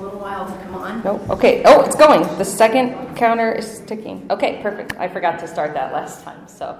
little 0.00 0.20
while 0.20 0.46
to 0.46 0.52
come 0.64 0.74
on. 0.74 1.02
No. 1.02 1.20
Okay. 1.30 1.62
Oh, 1.64 1.82
it's 1.82 1.96
going. 1.96 2.22
The 2.38 2.44
second 2.44 3.16
counter 3.16 3.52
is 3.52 3.80
ticking. 3.80 4.26
Okay, 4.30 4.60
perfect. 4.62 4.94
I 4.96 5.08
forgot 5.08 5.38
to 5.40 5.48
start 5.48 5.74
that 5.74 5.92
last 5.92 6.24
time. 6.24 6.46
So, 6.48 6.78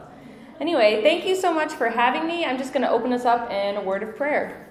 anyway, 0.61 1.03
thank 1.03 1.27
you 1.27 1.37
so 1.37 1.53
much 1.53 1.73
for 1.73 1.89
having 1.89 2.27
me. 2.27 2.45
I'm 2.45 2.59
just 2.59 2.73
going 2.73 2.83
to 2.83 2.91
open 2.91 3.13
us 3.13 3.25
up 3.25 3.51
in 3.51 3.77
a 3.77 3.83
word 3.83 4.03
of 4.03 4.17
prayer. 4.17 4.65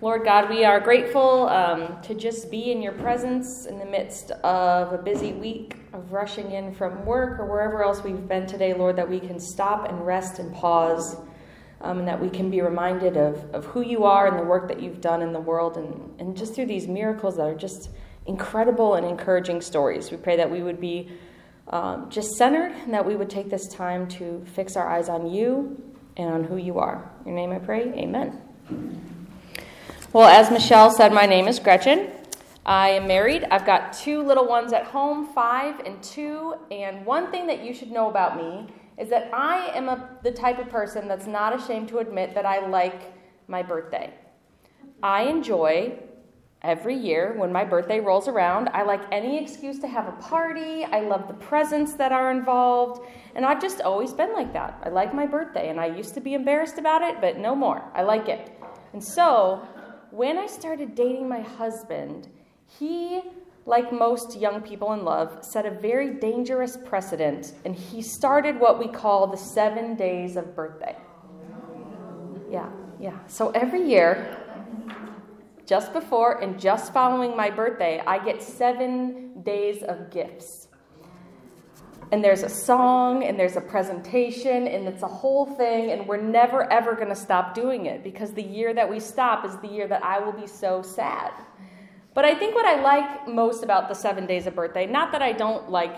Lord 0.00 0.24
God, 0.24 0.50
we 0.50 0.64
are 0.64 0.80
grateful 0.80 1.48
um, 1.48 2.02
to 2.02 2.14
just 2.14 2.50
be 2.50 2.70
in 2.70 2.82
your 2.82 2.92
presence 2.92 3.64
in 3.64 3.78
the 3.78 3.86
midst 3.86 4.32
of 4.32 4.92
a 4.92 4.98
busy 4.98 5.32
week 5.32 5.76
of 5.94 6.12
rushing 6.12 6.50
in 6.50 6.74
from 6.74 7.06
work 7.06 7.40
or 7.40 7.46
wherever 7.46 7.82
else 7.82 8.02
we've 8.02 8.28
been 8.28 8.46
today, 8.46 8.74
Lord, 8.74 8.96
that 8.96 9.08
we 9.08 9.18
can 9.18 9.40
stop 9.40 9.88
and 9.88 10.04
rest 10.04 10.40
and 10.40 10.52
pause 10.52 11.16
um, 11.84 11.98
and 11.98 12.08
that 12.08 12.18
we 12.20 12.30
can 12.30 12.50
be 12.50 12.62
reminded 12.62 13.16
of, 13.18 13.44
of 13.54 13.66
who 13.66 13.82
you 13.82 14.04
are 14.04 14.26
and 14.26 14.38
the 14.38 14.42
work 14.42 14.66
that 14.68 14.80
you've 14.80 15.02
done 15.02 15.20
in 15.20 15.32
the 15.32 15.40
world, 15.40 15.76
and, 15.76 16.18
and 16.18 16.36
just 16.36 16.54
through 16.54 16.66
these 16.66 16.88
miracles 16.88 17.36
that 17.36 17.46
are 17.46 17.54
just 17.54 17.90
incredible 18.26 18.94
and 18.94 19.06
encouraging 19.06 19.60
stories. 19.60 20.10
We 20.10 20.16
pray 20.16 20.36
that 20.36 20.50
we 20.50 20.62
would 20.62 20.80
be 20.80 21.10
um, 21.68 22.08
just 22.08 22.36
centered 22.36 22.72
and 22.72 22.94
that 22.94 23.04
we 23.04 23.16
would 23.16 23.28
take 23.28 23.50
this 23.50 23.68
time 23.68 24.08
to 24.08 24.42
fix 24.54 24.76
our 24.76 24.88
eyes 24.88 25.10
on 25.10 25.30
you 25.30 25.80
and 26.16 26.30
on 26.30 26.44
who 26.44 26.56
you 26.56 26.78
are. 26.78 27.10
In 27.26 27.32
your 27.32 27.36
name 27.36 27.52
I 27.52 27.58
pray, 27.58 27.92
amen. 27.92 28.40
Well, 30.14 30.28
as 30.28 30.50
Michelle 30.50 30.90
said, 30.90 31.12
my 31.12 31.26
name 31.26 31.48
is 31.48 31.58
Gretchen. 31.58 32.10
I 32.64 32.90
am 32.90 33.06
married. 33.06 33.44
I've 33.50 33.66
got 33.66 33.92
two 33.92 34.22
little 34.22 34.48
ones 34.48 34.72
at 34.72 34.84
home, 34.84 35.26
five 35.34 35.80
and 35.80 36.02
two. 36.02 36.54
And 36.70 37.04
one 37.04 37.30
thing 37.30 37.46
that 37.48 37.62
you 37.62 37.74
should 37.74 37.90
know 37.90 38.08
about 38.08 38.38
me 38.38 38.72
is 38.98 39.08
that 39.10 39.30
I 39.32 39.68
am 39.74 39.88
a, 39.88 40.08
the 40.22 40.30
type 40.30 40.58
of 40.58 40.68
person 40.68 41.08
that's 41.08 41.26
not 41.26 41.54
ashamed 41.54 41.88
to 41.88 41.98
admit 41.98 42.34
that 42.34 42.46
I 42.46 42.66
like 42.66 43.12
my 43.48 43.62
birthday. 43.62 44.12
I 45.02 45.22
enjoy 45.22 45.98
every 46.62 46.96
year 46.96 47.34
when 47.36 47.52
my 47.52 47.62
birthday 47.62 48.00
rolls 48.00 48.26
around. 48.26 48.70
I 48.72 48.82
like 48.82 49.02
any 49.12 49.40
excuse 49.40 49.78
to 49.80 49.86
have 49.86 50.08
a 50.08 50.12
party. 50.12 50.84
I 50.84 51.00
love 51.00 51.28
the 51.28 51.34
presents 51.34 51.92
that 51.94 52.10
are 52.10 52.30
involved. 52.30 53.06
And 53.34 53.44
I've 53.44 53.60
just 53.60 53.82
always 53.82 54.12
been 54.12 54.32
like 54.32 54.52
that. 54.54 54.80
I 54.82 54.88
like 54.88 55.14
my 55.14 55.26
birthday, 55.26 55.68
and 55.68 55.78
I 55.78 55.86
used 55.86 56.14
to 56.14 56.20
be 56.20 56.34
embarrassed 56.34 56.78
about 56.78 57.02
it, 57.02 57.20
but 57.20 57.38
no 57.38 57.54
more. 57.54 57.82
I 57.94 58.02
like 58.02 58.28
it. 58.28 58.58
And 58.92 59.02
so, 59.02 59.66
when 60.10 60.38
I 60.38 60.46
started 60.46 60.94
dating 60.94 61.28
my 61.28 61.40
husband, 61.40 62.28
he 62.66 63.22
like 63.66 63.92
most 63.92 64.38
young 64.38 64.60
people 64.60 64.92
in 64.92 65.04
love, 65.04 65.38
set 65.42 65.64
a 65.64 65.70
very 65.70 66.14
dangerous 66.14 66.76
precedent, 66.84 67.52
and 67.64 67.74
he 67.74 68.02
started 68.02 68.60
what 68.60 68.78
we 68.78 68.88
call 68.88 69.26
the 69.26 69.36
seven 69.36 69.96
days 69.96 70.36
of 70.36 70.54
birthday. 70.54 70.96
Yeah, 72.50 72.68
yeah. 73.00 73.18
So 73.26 73.50
every 73.50 73.88
year, 73.88 74.38
just 75.66 75.94
before 75.94 76.42
and 76.42 76.60
just 76.60 76.92
following 76.92 77.36
my 77.36 77.48
birthday, 77.48 78.02
I 78.06 78.22
get 78.22 78.42
seven 78.42 79.42
days 79.42 79.82
of 79.82 80.10
gifts. 80.10 80.68
And 82.12 82.22
there's 82.22 82.42
a 82.42 82.50
song, 82.50 83.24
and 83.24 83.38
there's 83.38 83.56
a 83.56 83.62
presentation, 83.62 84.68
and 84.68 84.86
it's 84.86 85.02
a 85.02 85.08
whole 85.08 85.46
thing, 85.46 85.90
and 85.90 86.06
we're 86.06 86.20
never 86.20 86.70
ever 86.70 86.94
going 86.94 87.08
to 87.08 87.16
stop 87.16 87.54
doing 87.54 87.86
it 87.86 88.04
because 88.04 88.34
the 88.34 88.42
year 88.42 88.74
that 88.74 88.88
we 88.88 89.00
stop 89.00 89.46
is 89.46 89.56
the 89.56 89.68
year 89.68 89.88
that 89.88 90.04
I 90.04 90.18
will 90.18 90.32
be 90.32 90.46
so 90.46 90.82
sad. 90.82 91.32
But 92.14 92.24
I 92.24 92.34
think 92.34 92.54
what 92.54 92.64
I 92.64 92.80
like 92.80 93.28
most 93.28 93.64
about 93.64 93.88
the 93.88 93.94
seven 93.94 94.24
days 94.24 94.46
of 94.46 94.54
birthday, 94.54 94.86
not 94.86 95.10
that 95.12 95.20
I 95.20 95.32
don't 95.32 95.68
like 95.68 95.96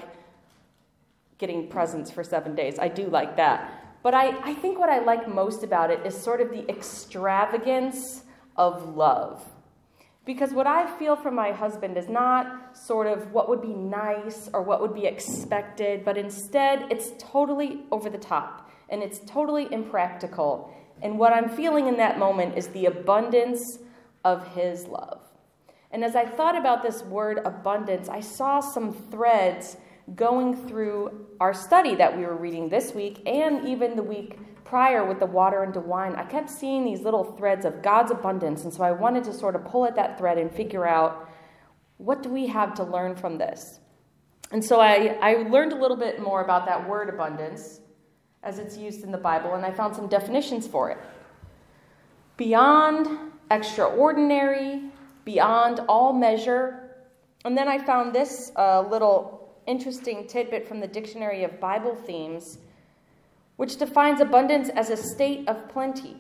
getting 1.39 1.69
presents 1.69 2.11
for 2.11 2.25
seven 2.25 2.55
days, 2.55 2.79
I 2.79 2.89
do 2.89 3.07
like 3.09 3.37
that. 3.37 3.99
But 4.03 4.15
I, 4.15 4.29
I 4.43 4.55
think 4.55 4.79
what 4.79 4.89
I 4.89 5.01
like 5.01 5.29
most 5.29 5.63
about 5.63 5.91
it 5.91 6.07
is 6.07 6.17
sort 6.17 6.41
of 6.41 6.51
the 6.51 6.67
extravagance 6.71 8.23
of 8.57 8.97
love. 8.97 9.45
Because 10.25 10.53
what 10.53 10.67
I 10.67 10.87
feel 10.99 11.15
from 11.15 11.35
my 11.35 11.53
husband 11.53 11.97
is 11.97 12.09
not 12.09 12.77
sort 12.77 13.07
of 13.07 13.33
what 13.33 13.49
would 13.49 13.61
be 13.61 13.75
nice 13.75 14.49
or 14.53 14.63
what 14.63 14.81
would 14.81 14.95
be 14.95 15.07
expected, 15.07 16.05
but 16.05 16.17
instead 16.17 16.91
it's 16.91 17.13
totally 17.19 17.83
over 17.93 18.09
the 18.09 18.19
top 18.19 18.71
and 18.89 19.03
it's 19.03 19.21
totally 19.27 19.73
impractical. 19.73 20.73
And 21.03 21.19
what 21.19 21.33
I'm 21.33 21.49
feeling 21.49 21.87
in 21.87 21.97
that 21.99 22.19
moment 22.19 22.57
is 22.57 22.69
the 22.69 22.87
abundance 22.87 23.79
of 24.25 24.55
his 24.55 24.87
love. 24.87 25.26
And 25.91 26.05
as 26.05 26.17
I 26.17 26.27
thought 26.27 26.57
about 26.57 26.83
this 26.83 27.03
word 27.05 27.41
abundance, 27.45 28.09
I 28.09 28.21
saw 28.21 28.61
some 28.61 28.93
threads 28.93 29.77
going 30.15 30.69
through 30.69 31.27
our 31.41 31.53
study 31.53 31.95
that 31.97 32.17
we 32.17 32.25
were 32.25 32.37
reading 32.37 32.69
this 32.69 32.95
week 32.95 33.23
and 33.27 33.67
even 33.67 33.97
the 33.97 34.03
week 34.03 34.39
prior 34.65 35.05
with 35.05 35.21
the 35.21 35.27
water 35.27 35.65
into 35.65 35.81
wine. 35.81 36.15
I 36.17 36.25
kept 36.25 36.51
seeing 36.51 36.85
these 36.85 37.01
little 37.01 37.25
threads 37.25 37.65
of 37.65 37.83
God's 37.83 38.11
abundance. 38.11 38.65
And 38.65 38.73
so 38.73 38.83
I 38.83 38.93
wanted 38.93 39.25
to 39.25 39.33
sort 39.33 39.55
of 39.55 39.65
pull 39.65 39.87
at 39.87 39.97
that 39.97 40.19
thread 40.19 40.39
and 40.39 40.51
figure 40.51 40.87
out 40.87 41.29
what 41.99 42.23
do 42.23 42.29
we 42.29 42.47
have 42.49 42.75
to 42.75 42.85
learn 42.85 43.17
from 43.17 43.39
this? 43.39 43.81
And 44.53 44.65
so 44.65 44.81
I, 44.81 45.17
I 45.21 45.49
learned 45.49 45.73
a 45.73 45.77
little 45.77 45.97
bit 45.97 46.21
more 46.21 46.43
about 46.43 46.67
that 46.67 46.89
word 46.89 47.09
abundance 47.09 47.81
as 48.43 48.59
it's 48.59 48.77
used 48.77 49.03
in 49.03 49.11
the 49.11 49.19
Bible, 49.19 49.55
and 49.55 49.65
I 49.65 49.73
found 49.73 49.97
some 49.97 50.07
definitions 50.07 50.69
for 50.69 50.91
it. 50.91 50.99
Beyond 52.37 53.33
extraordinary, 53.51 54.83
beyond 55.27 55.81
all 55.89 56.15
measure. 56.15 56.97
And 57.45 57.59
then 57.59 57.69
I 57.69 57.85
found 57.85 58.15
this 58.15 58.51
uh, 58.57 58.81
little 58.89 59.55
interesting 59.67 60.27
tidbit 60.27 60.67
from 60.67 60.81
the 60.81 60.87
Dictionary 60.87 61.45
of 61.45 61.61
Bible 61.61 61.95
Themes, 61.95 62.59
which 63.57 63.77
defines 63.77 64.21
abundance 64.21 64.71
as 64.71 64.89
a 64.89 64.97
state 64.97 65.47
of 65.49 65.69
plenty. 65.69 66.17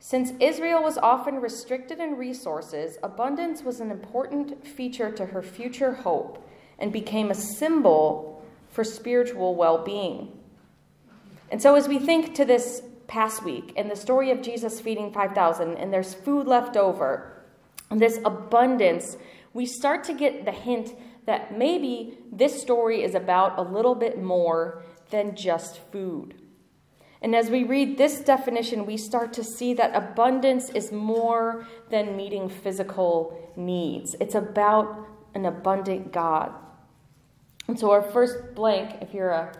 Since 0.00 0.32
Israel 0.40 0.82
was 0.82 0.98
often 0.98 1.36
restricted 1.36 2.00
in 2.00 2.16
resources, 2.16 2.96
abundance 3.02 3.62
was 3.62 3.80
an 3.80 3.90
important 3.90 4.66
feature 4.66 5.10
to 5.12 5.26
her 5.26 5.42
future 5.42 5.92
hope 5.92 6.48
and 6.78 6.92
became 6.92 7.30
a 7.30 7.34
symbol 7.34 8.42
for 8.70 8.84
spiritual 8.84 9.54
well 9.54 9.84
being. 9.84 10.32
And 11.50 11.60
so, 11.60 11.74
as 11.74 11.88
we 11.88 11.98
think 11.98 12.34
to 12.36 12.44
this 12.44 12.82
past 13.06 13.44
week 13.44 13.72
and 13.76 13.90
the 13.90 13.96
story 13.96 14.30
of 14.30 14.42
Jesus 14.42 14.80
feeding 14.80 15.12
5,000, 15.12 15.76
and 15.76 15.92
there's 15.92 16.12
food 16.14 16.46
left 16.46 16.76
over, 16.76 17.35
this 17.90 18.18
abundance, 18.24 19.16
we 19.52 19.66
start 19.66 20.04
to 20.04 20.14
get 20.14 20.44
the 20.44 20.52
hint 20.52 20.94
that 21.26 21.56
maybe 21.56 22.18
this 22.32 22.60
story 22.60 23.02
is 23.02 23.14
about 23.14 23.58
a 23.58 23.62
little 23.62 23.94
bit 23.94 24.22
more 24.22 24.82
than 25.10 25.34
just 25.34 25.78
food. 25.92 26.34
And 27.22 27.34
as 27.34 27.50
we 27.50 27.64
read 27.64 27.96
this 27.96 28.20
definition, 28.20 28.86
we 28.86 28.96
start 28.96 29.32
to 29.34 29.44
see 29.44 29.74
that 29.74 29.94
abundance 29.94 30.70
is 30.70 30.92
more 30.92 31.66
than 31.90 32.16
meeting 32.16 32.48
physical 32.48 33.52
needs. 33.56 34.14
It's 34.20 34.34
about 34.34 35.08
an 35.34 35.46
abundant 35.46 36.12
God. 36.12 36.52
And 37.68 37.78
so 37.78 37.90
our 37.90 38.02
first 38.02 38.54
blank, 38.54 39.02
if 39.02 39.12
you're 39.12 39.30
a 39.30 39.52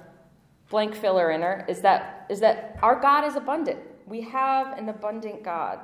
blank 0.71 0.95
filler 0.95 1.31
inner, 1.31 1.65
is 1.69 1.81
that 1.81 2.27
is 2.29 2.41
that 2.41 2.79
our 2.83 3.01
God 3.01 3.25
is 3.25 3.37
abundant. 3.37 3.79
We 4.07 4.21
have 4.23 4.79
an 4.79 4.89
abundant 4.89 5.43
God. 5.43 5.81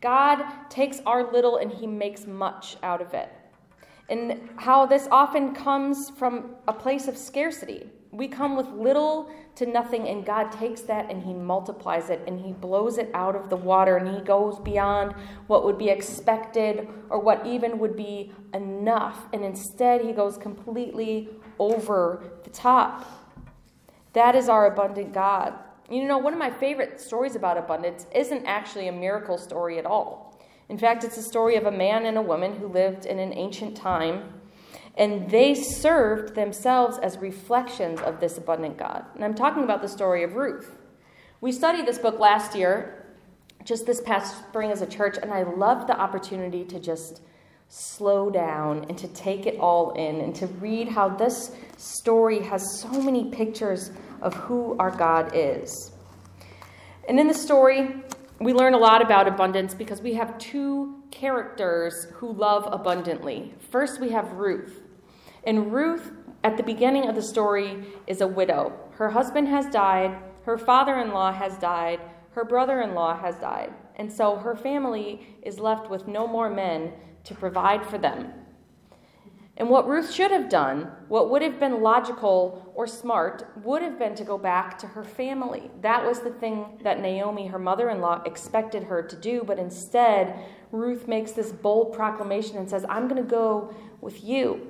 God 0.00 0.42
takes 0.70 1.00
our 1.06 1.30
little 1.30 1.58
and 1.58 1.70
he 1.70 1.86
makes 1.86 2.26
much 2.26 2.76
out 2.82 3.02
of 3.02 3.14
it. 3.14 3.30
And 4.08 4.50
how 4.56 4.86
this 4.86 5.06
often 5.10 5.54
comes 5.54 6.10
from 6.10 6.56
a 6.66 6.72
place 6.72 7.06
of 7.06 7.16
scarcity. 7.16 7.86
We 8.10 8.26
come 8.26 8.56
with 8.56 8.66
little 8.66 9.30
to 9.54 9.66
nothing, 9.66 10.08
and 10.08 10.26
God 10.26 10.50
takes 10.50 10.80
that 10.82 11.10
and 11.10 11.22
He 11.22 11.32
multiplies 11.32 12.10
it 12.10 12.20
and 12.26 12.40
He 12.40 12.52
blows 12.52 12.98
it 12.98 13.08
out 13.14 13.36
of 13.36 13.48
the 13.50 13.56
water 13.56 13.98
and 13.98 14.16
He 14.16 14.20
goes 14.20 14.58
beyond 14.58 15.14
what 15.46 15.64
would 15.64 15.78
be 15.78 15.90
expected 15.90 16.88
or 17.08 17.20
what 17.20 17.46
even 17.46 17.78
would 17.78 17.94
be 17.94 18.32
enough. 18.52 19.28
And 19.32 19.44
instead, 19.44 20.00
He 20.00 20.12
goes 20.12 20.36
completely 20.36 21.28
over 21.60 22.24
the 22.42 22.50
top. 22.50 23.06
That 24.12 24.34
is 24.34 24.48
our 24.48 24.66
abundant 24.66 25.12
God. 25.12 25.54
You 25.90 26.04
know, 26.04 26.18
one 26.18 26.32
of 26.32 26.38
my 26.38 26.50
favorite 26.50 27.00
stories 27.00 27.34
about 27.34 27.58
abundance 27.58 28.06
isn't 28.14 28.46
actually 28.46 28.86
a 28.86 28.92
miracle 28.92 29.36
story 29.36 29.76
at 29.76 29.84
all. 29.84 30.38
In 30.68 30.78
fact, 30.78 31.02
it's 31.02 31.16
a 31.16 31.22
story 31.22 31.56
of 31.56 31.66
a 31.66 31.72
man 31.72 32.06
and 32.06 32.16
a 32.16 32.22
woman 32.22 32.54
who 32.54 32.68
lived 32.68 33.06
in 33.06 33.18
an 33.18 33.32
ancient 33.34 33.76
time, 33.76 34.32
and 34.96 35.28
they 35.28 35.52
served 35.52 36.36
themselves 36.36 36.96
as 36.98 37.18
reflections 37.18 38.00
of 38.02 38.20
this 38.20 38.38
abundant 38.38 38.78
God. 38.78 39.04
And 39.16 39.24
I'm 39.24 39.34
talking 39.34 39.64
about 39.64 39.82
the 39.82 39.88
story 39.88 40.22
of 40.22 40.36
Ruth. 40.36 40.76
We 41.40 41.50
studied 41.50 41.86
this 41.86 41.98
book 41.98 42.20
last 42.20 42.54
year, 42.54 43.04
just 43.64 43.84
this 43.84 44.00
past 44.00 44.46
spring 44.48 44.70
as 44.70 44.82
a 44.82 44.86
church, 44.86 45.18
and 45.20 45.32
I 45.32 45.42
loved 45.42 45.88
the 45.88 45.98
opportunity 45.98 46.64
to 46.66 46.78
just 46.78 47.20
slow 47.68 48.30
down 48.30 48.84
and 48.88 48.96
to 48.98 49.08
take 49.08 49.46
it 49.46 49.58
all 49.58 49.90
in 49.92 50.20
and 50.20 50.34
to 50.36 50.46
read 50.46 50.88
how 50.88 51.08
this 51.08 51.50
story 51.76 52.42
has 52.42 52.80
so 52.80 52.90
many 53.02 53.30
pictures 53.30 53.90
of 54.22 54.34
who 54.34 54.76
our 54.78 54.90
God 54.90 55.32
is. 55.34 55.92
And 57.08 57.18
in 57.18 57.26
the 57.28 57.34
story, 57.34 58.02
we 58.40 58.52
learn 58.52 58.74
a 58.74 58.78
lot 58.78 59.02
about 59.02 59.28
abundance 59.28 59.74
because 59.74 60.00
we 60.00 60.14
have 60.14 60.38
two 60.38 61.02
characters 61.10 62.06
who 62.14 62.32
love 62.32 62.68
abundantly. 62.70 63.54
First, 63.70 64.00
we 64.00 64.10
have 64.10 64.32
Ruth. 64.32 64.80
And 65.44 65.72
Ruth, 65.72 66.12
at 66.44 66.56
the 66.56 66.62
beginning 66.62 67.08
of 67.08 67.14
the 67.14 67.22
story, 67.22 67.84
is 68.06 68.20
a 68.20 68.26
widow. 68.26 68.72
Her 68.92 69.10
husband 69.10 69.48
has 69.48 69.66
died, 69.66 70.16
her 70.44 70.56
father 70.56 70.98
in 70.98 71.10
law 71.10 71.32
has 71.32 71.58
died, 71.58 72.00
her 72.30 72.44
brother 72.44 72.80
in 72.80 72.94
law 72.94 73.16
has 73.16 73.36
died. 73.36 73.72
And 73.96 74.10
so 74.10 74.36
her 74.36 74.54
family 74.54 75.36
is 75.42 75.58
left 75.58 75.90
with 75.90 76.08
no 76.08 76.26
more 76.26 76.48
men 76.48 76.92
to 77.24 77.34
provide 77.34 77.84
for 77.84 77.98
them. 77.98 78.32
And 79.60 79.68
what 79.68 79.86
Ruth 79.86 80.10
should 80.10 80.30
have 80.30 80.48
done, 80.48 80.90
what 81.08 81.28
would 81.28 81.42
have 81.42 81.60
been 81.60 81.82
logical 81.82 82.72
or 82.74 82.86
smart, 82.86 83.46
would 83.62 83.82
have 83.82 83.98
been 83.98 84.14
to 84.14 84.24
go 84.24 84.38
back 84.38 84.78
to 84.78 84.86
her 84.86 85.04
family. 85.04 85.70
That 85.82 86.02
was 86.02 86.20
the 86.20 86.30
thing 86.30 86.80
that 86.82 86.98
Naomi, 86.98 87.48
her 87.48 87.58
mother 87.58 87.90
in 87.90 88.00
law, 88.00 88.22
expected 88.24 88.84
her 88.84 89.02
to 89.02 89.16
do. 89.16 89.42
But 89.46 89.58
instead, 89.58 90.34
Ruth 90.72 91.06
makes 91.06 91.32
this 91.32 91.52
bold 91.52 91.92
proclamation 91.92 92.56
and 92.56 92.70
says, 92.70 92.86
I'm 92.88 93.06
going 93.06 93.22
to 93.22 93.28
go 93.28 93.74
with 94.00 94.24
you. 94.24 94.66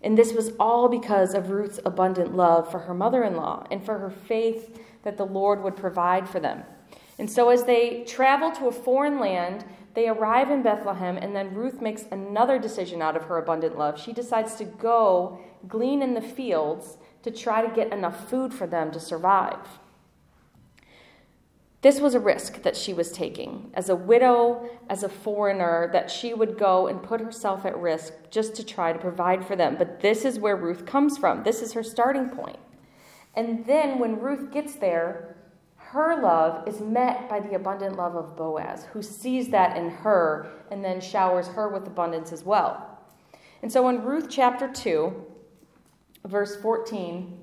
And 0.00 0.16
this 0.16 0.32
was 0.32 0.52
all 0.60 0.88
because 0.88 1.34
of 1.34 1.50
Ruth's 1.50 1.80
abundant 1.84 2.36
love 2.36 2.70
for 2.70 2.78
her 2.78 2.94
mother 2.94 3.24
in 3.24 3.34
law 3.34 3.66
and 3.72 3.84
for 3.84 3.98
her 3.98 4.10
faith 4.10 4.80
that 5.02 5.16
the 5.16 5.26
Lord 5.26 5.60
would 5.64 5.74
provide 5.74 6.28
for 6.28 6.38
them. 6.38 6.62
And 7.18 7.28
so, 7.28 7.50
as 7.50 7.64
they 7.64 8.04
travel 8.04 8.52
to 8.52 8.68
a 8.68 8.72
foreign 8.72 9.18
land, 9.18 9.64
they 9.94 10.08
arrive 10.08 10.50
in 10.50 10.62
Bethlehem, 10.62 11.16
and 11.16 11.34
then 11.34 11.54
Ruth 11.54 11.80
makes 11.80 12.04
another 12.10 12.58
decision 12.58 13.02
out 13.02 13.16
of 13.16 13.24
her 13.24 13.38
abundant 13.38 13.76
love. 13.76 14.00
She 14.00 14.12
decides 14.12 14.54
to 14.56 14.64
go 14.64 15.40
glean 15.66 16.02
in 16.02 16.14
the 16.14 16.20
fields 16.20 16.96
to 17.22 17.30
try 17.30 17.66
to 17.66 17.74
get 17.74 17.92
enough 17.92 18.28
food 18.28 18.54
for 18.54 18.66
them 18.66 18.90
to 18.92 19.00
survive. 19.00 19.58
This 21.82 21.98
was 21.98 22.14
a 22.14 22.20
risk 22.20 22.62
that 22.62 22.76
she 22.76 22.92
was 22.92 23.10
taking. 23.10 23.70
As 23.72 23.88
a 23.88 23.96
widow, 23.96 24.68
as 24.90 25.02
a 25.02 25.08
foreigner, 25.08 25.88
that 25.92 26.10
she 26.10 26.34
would 26.34 26.58
go 26.58 26.86
and 26.86 27.02
put 27.02 27.22
herself 27.22 27.64
at 27.64 27.76
risk 27.76 28.12
just 28.30 28.54
to 28.56 28.64
try 28.64 28.92
to 28.92 28.98
provide 28.98 29.46
for 29.46 29.56
them. 29.56 29.76
But 29.76 30.00
this 30.00 30.26
is 30.26 30.38
where 30.38 30.56
Ruth 30.56 30.84
comes 30.84 31.16
from. 31.16 31.42
This 31.42 31.62
is 31.62 31.72
her 31.72 31.82
starting 31.82 32.28
point. 32.28 32.58
And 33.34 33.64
then 33.64 33.98
when 33.98 34.20
Ruth 34.20 34.50
gets 34.50 34.74
there, 34.74 35.36
her 35.92 36.22
love 36.22 36.68
is 36.68 36.80
met 36.80 37.28
by 37.28 37.40
the 37.40 37.56
abundant 37.56 37.96
love 37.96 38.14
of 38.14 38.36
Boaz, 38.36 38.86
who 38.92 39.02
sees 39.02 39.48
that 39.48 39.76
in 39.76 39.90
her 39.90 40.46
and 40.70 40.84
then 40.84 41.00
showers 41.00 41.48
her 41.48 41.68
with 41.68 41.84
abundance 41.84 42.30
as 42.30 42.44
well. 42.44 43.00
And 43.60 43.72
so 43.72 43.88
in 43.88 44.04
Ruth 44.04 44.28
chapter 44.30 44.68
2, 44.68 45.12
verse 46.26 46.54
14, 46.54 47.36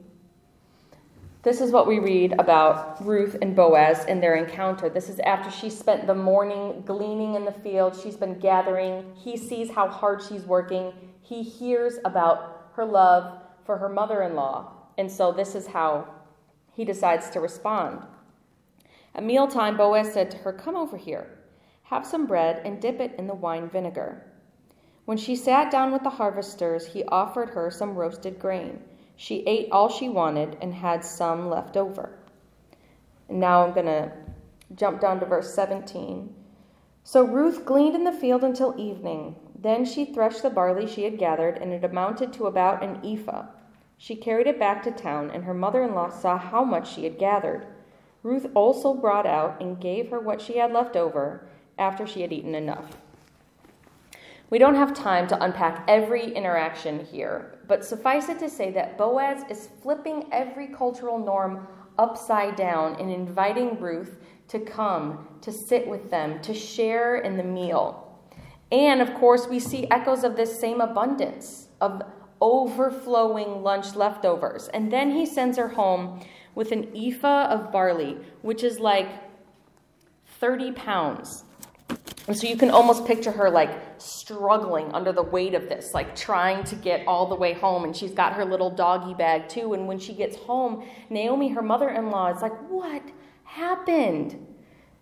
this 1.43 1.59
is 1.59 1.71
what 1.71 1.87
we 1.87 1.99
read 1.99 2.35
about 2.39 3.05
Ruth 3.05 3.35
and 3.41 3.53
Boaz 3.53 4.05
in 4.05 4.21
their 4.21 4.35
encounter. 4.35 4.87
This 4.87 5.09
is 5.09 5.19
after 5.19 5.51
she 5.51 5.69
spent 5.69 6.07
the 6.07 6.15
morning 6.15 6.83
gleaning 6.85 7.35
in 7.35 7.43
the 7.43 7.51
field. 7.51 7.99
She's 8.01 8.15
been 8.15 8.39
gathering. 8.39 9.11
He 9.13 9.35
sees 9.35 9.71
how 9.71 9.89
hard 9.89 10.21
she's 10.21 10.43
working. 10.43 10.93
He 11.21 11.43
hears 11.43 11.95
about 12.05 12.69
her 12.75 12.85
love 12.85 13.41
for 13.65 13.77
her 13.77 13.89
mother 13.89 14.21
in 14.21 14.35
law. 14.35 14.71
And 14.97 15.11
so 15.11 15.33
this 15.33 15.53
is 15.53 15.67
how 15.67 16.07
he 16.71 16.85
decides 16.85 17.29
to 17.31 17.41
respond. 17.41 18.03
At 19.17 19.23
mealtime, 19.23 19.77
Boaz 19.77 20.13
said 20.13 20.29
to 20.29 20.37
her, 20.37 20.53
Come 20.53 20.75
over 20.75 20.95
here, 20.95 21.39
have 21.81 22.05
some 22.05 22.27
bread, 22.27 22.61
and 22.63 22.79
dip 22.79 22.99
it 22.99 23.15
in 23.17 23.25
the 23.25 23.33
wine 23.33 23.67
vinegar. 23.67 24.23
When 25.05 25.17
she 25.17 25.35
sat 25.35 25.71
down 25.71 25.91
with 25.91 26.03
the 26.03 26.11
harvesters, 26.11 26.85
he 26.85 27.03
offered 27.05 27.49
her 27.49 27.71
some 27.71 27.95
roasted 27.95 28.37
grain. 28.37 28.83
She 29.15 29.37
ate 29.47 29.71
all 29.71 29.89
she 29.89 30.07
wanted 30.07 30.57
and 30.61 30.71
had 30.71 31.03
some 31.03 31.49
left 31.49 31.75
over. 31.75 32.19
And 33.27 33.39
now 33.39 33.65
I'm 33.65 33.73
going 33.73 33.87
to 33.87 34.11
jump 34.75 35.01
down 35.01 35.19
to 35.21 35.25
verse 35.25 35.51
17. 35.51 36.35
So 37.03 37.23
Ruth 37.23 37.65
gleaned 37.65 37.95
in 37.95 38.03
the 38.03 38.11
field 38.11 38.43
until 38.43 38.79
evening. 38.79 39.35
Then 39.57 39.83
she 39.83 40.05
threshed 40.05 40.43
the 40.43 40.51
barley 40.51 40.85
she 40.85 41.05
had 41.05 41.17
gathered, 41.17 41.57
and 41.57 41.73
it 41.73 41.83
amounted 41.83 42.33
to 42.33 42.45
about 42.45 42.83
an 42.83 43.03
ephah. 43.03 43.47
She 43.97 44.15
carried 44.15 44.45
it 44.45 44.59
back 44.59 44.83
to 44.83 44.91
town, 44.91 45.31
and 45.31 45.45
her 45.45 45.55
mother 45.55 45.81
in 45.81 45.95
law 45.95 46.09
saw 46.09 46.37
how 46.37 46.63
much 46.63 46.93
she 46.93 47.03
had 47.03 47.17
gathered. 47.17 47.65
Ruth 48.27 48.47
also 48.55 48.93
brought 48.93 49.25
out 49.25 49.61
and 49.61 49.79
gave 49.79 50.09
her 50.09 50.19
what 50.19 50.41
she 50.41 50.57
had 50.57 50.73
left 50.73 50.97
over 50.97 51.47
after 51.77 52.05
she 52.05 52.21
had 52.21 52.33
eaten 52.33 52.55
enough. 52.55 52.97
We 54.49 54.59
don't 54.59 54.75
have 54.75 54.93
time 54.93 55.27
to 55.27 55.41
unpack 55.41 55.85
every 55.87 56.33
interaction 56.33 57.05
here, 57.05 57.57
but 57.69 57.85
suffice 57.85 58.27
it 58.27 58.37
to 58.39 58.49
say 58.49 58.69
that 58.71 58.97
Boaz 58.97 59.45
is 59.49 59.69
flipping 59.81 60.25
every 60.33 60.67
cultural 60.67 61.17
norm 61.17 61.69
upside 61.97 62.57
down 62.57 62.99
and 62.99 63.09
inviting 63.09 63.79
Ruth 63.79 64.19
to 64.49 64.59
come, 64.59 65.25
to 65.39 65.49
sit 65.49 65.87
with 65.87 66.11
them, 66.11 66.41
to 66.41 66.53
share 66.53 67.19
in 67.19 67.37
the 67.37 67.43
meal. 67.43 68.19
And 68.73 69.01
of 69.01 69.13
course, 69.13 69.47
we 69.47 69.59
see 69.59 69.89
echoes 69.89 70.25
of 70.25 70.35
this 70.35 70.59
same 70.59 70.81
abundance 70.81 71.69
of 71.79 72.01
overflowing 72.41 73.63
lunch 73.63 73.95
leftovers. 73.95 74.67
And 74.67 74.91
then 74.91 75.11
he 75.11 75.25
sends 75.25 75.57
her 75.57 75.69
home 75.69 76.21
with 76.57 76.71
an 76.71 76.89
ephah 76.95 77.45
of 77.51 77.71
barley, 77.71 78.17
which 78.41 78.63
is 78.63 78.79
like 78.79 79.07
30 80.39 80.71
pounds. 80.71 81.43
And 82.27 82.35
so 82.35 82.47
you 82.47 82.57
can 82.57 82.71
almost 82.71 83.05
picture 83.05 83.31
her 83.31 83.47
like 83.47 83.69
struggling 83.99 84.91
under 84.91 85.11
the 85.11 85.21
weight 85.21 85.53
of 85.53 85.69
this, 85.69 85.93
like 85.93 86.15
trying 86.15 86.63
to 86.63 86.75
get 86.75 87.05
all 87.05 87.27
the 87.27 87.35
way 87.35 87.53
home. 87.53 87.83
And 87.83 87.95
she's 87.95 88.09
got 88.09 88.33
her 88.33 88.43
little 88.43 88.71
doggy 88.71 89.13
bag 89.13 89.47
too. 89.47 89.75
And 89.75 89.87
when 89.87 89.99
she 89.99 90.15
gets 90.15 90.35
home, 90.35 90.83
Naomi, 91.11 91.49
her 91.49 91.61
mother 91.61 91.89
in 91.89 92.09
law, 92.09 92.33
is 92.35 92.41
like, 92.41 92.57
What 92.69 93.03
happened? 93.43 94.43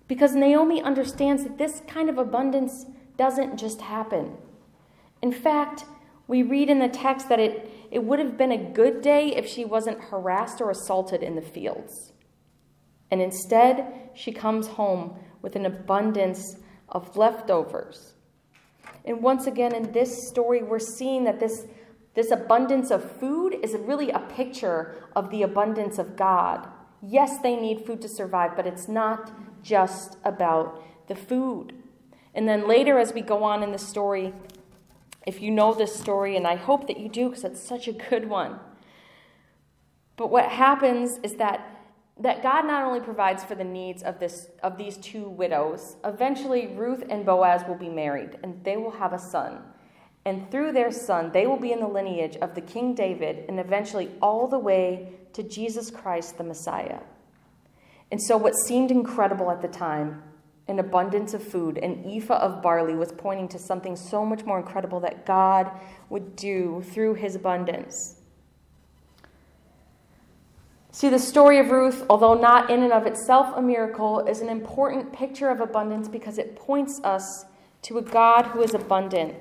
Because 0.10 0.36
Naomi 0.36 0.81
understands 0.81 1.44
that 1.44 1.57
this 1.57 1.81
kind 1.88 2.10
of 2.10 2.18
abundance 2.18 2.86
doesn't 3.16 3.57
just 3.57 3.80
happen. 3.80 4.36
In 5.22 5.31
fact, 5.31 5.86
we 6.28 6.44
read 6.44 6.69
in 6.69 6.80
the 6.80 6.90
text 6.90 7.30
that 7.30 7.40
it, 7.40 7.72
it 7.92 8.04
would 8.04 8.20
have 8.20 8.38
been 8.38 8.52
a 8.52 8.72
good 8.72 9.02
day 9.02 9.36
if 9.36 9.48
she 9.48 9.66
wasn't 9.66 10.00
harassed 10.00 10.62
or 10.62 10.70
assaulted 10.70 11.24
in 11.24 11.36
the 11.36 11.42
fields. 11.42 12.14
And 13.12 13.22
instead, 13.22 14.10
she 14.14 14.32
comes 14.32 14.68
home 14.68 15.20
with 15.42 15.56
an 15.56 15.66
abundance 15.66 16.58
of 16.90 17.16
leftovers. 17.16 18.14
And 19.06 19.22
once 19.22 19.46
again, 19.46 19.74
in 19.74 19.92
this 19.92 20.28
story, 20.28 20.64
we're 20.64 20.80
seeing 20.80 21.26
that 21.26 21.40
this, 21.40 21.66
this 22.16 22.32
abundance 22.32 22.90
of 22.90 23.20
food 23.20 23.56
is 23.62 23.74
really 23.74 24.10
a 24.10 24.20
picture 24.20 24.96
of 25.16 25.30
the 25.30 25.44
abundance 25.44 26.00
of 26.00 26.16
God. 26.16 26.68
Yes, 27.02 27.38
they 27.40 27.56
need 27.56 27.86
food 27.86 28.02
to 28.02 28.10
survive, 28.10 28.56
but 28.56 28.66
it's 28.66 28.88
not 28.88 29.31
just 29.62 30.18
about 30.24 30.81
the 31.08 31.16
food. 31.16 31.74
And 32.34 32.48
then 32.48 32.68
later, 32.68 32.98
as 32.98 33.14
we 33.14 33.22
go 33.22 33.44
on 33.44 33.62
in 33.62 33.72
the 33.72 33.78
story, 33.78 34.34
if 35.25 35.42
you 35.42 35.51
know 35.51 35.74
this 35.74 35.95
story, 35.95 36.38
and 36.38 36.45
I 36.45 36.56
hope 36.56 36.88
that 36.88 37.00
you 37.00 37.10
do 37.10 37.30
because 37.30 37.44
it's 37.44 37.62
such 37.62 37.88
a 37.88 37.94
good 37.94 38.30
one. 38.30 38.60
But 40.18 40.30
what 40.30 40.50
happens 40.50 41.19
is 41.24 41.36
that 41.36 41.72
that 42.18 42.42
God 42.42 42.66
not 42.66 42.86
only 42.86 43.01
provides 43.01 43.44
for 43.44 43.56
the 43.56 43.66
needs 43.66 44.01
of 44.01 44.19
this 44.19 44.48
of 44.63 44.77
these 44.77 44.98
two 44.98 45.27
widows, 45.27 45.98
eventually 46.06 46.68
Ruth 46.68 47.04
and 47.10 47.25
Boaz 47.25 47.63
will 47.68 47.75
be 47.75 47.89
married 47.89 48.38
and 48.42 48.63
they 48.63 48.77
will 48.77 48.92
have 48.92 49.12
a 49.12 49.19
son. 49.19 49.62
And 50.24 50.50
through 50.50 50.72
their 50.72 50.92
son, 50.92 51.31
they 51.33 51.45
will 51.45 51.60
be 51.60 51.71
in 51.71 51.80
the 51.80 51.88
lineage 51.88 52.38
of 52.38 52.56
the 52.56 52.61
King 52.61 52.95
David 52.95 53.45
and 53.47 53.59
eventually 53.59 54.11
all 54.21 54.47
the 54.47 54.57
way 54.57 55.09
to 55.33 55.44
Jesus 55.44 55.92
Christ 55.92 56.38
the 56.38 56.44
Messiah. 56.44 57.00
And 58.11 58.21
so 58.21 58.38
what 58.38 58.54
seemed 58.66 58.92
incredible 58.92 59.52
at 59.52 59.61
the 59.61 59.68
time 59.68 60.23
an 60.68 60.80
abundance 60.80 61.34
of 61.34 61.44
food, 61.44 61.78
an 61.78 62.04
ephah 62.06 62.38
of 62.38 62.62
barley 62.62 62.95
was 62.95 63.12
pointing 63.12 63.48
to 63.50 63.60
something 63.60 63.95
so 63.95 64.26
much 64.26 64.44
more 64.45 64.57
incredible 64.57 65.00
that 65.00 65.26
God 65.26 65.72
would 66.10 66.36
do 66.36 66.84
through 66.92 67.16
his 67.16 67.36
abundance. 67.36 68.19
See, 70.92 71.10
the 71.10 71.19
story 71.19 71.60
of 71.60 71.72
Ruth, 71.72 72.06
although 72.10 72.34
not 72.34 72.69
in 72.69 72.81
and 72.81 72.94
of 72.94 73.06
itself 73.06 73.56
a 73.56 73.62
miracle, 73.62 74.26
is 74.26 74.40
an 74.40 74.48
important 74.48 75.12
picture 75.12 75.50
of 75.50 75.60
abundance 75.60 76.07
because 76.07 76.38
it 76.38 76.56
points 76.56 77.02
us 77.04 77.45
to 77.81 77.98
a 77.98 78.02
God 78.02 78.45
who 78.48 78.62
is 78.62 78.74
abundant. 78.74 79.36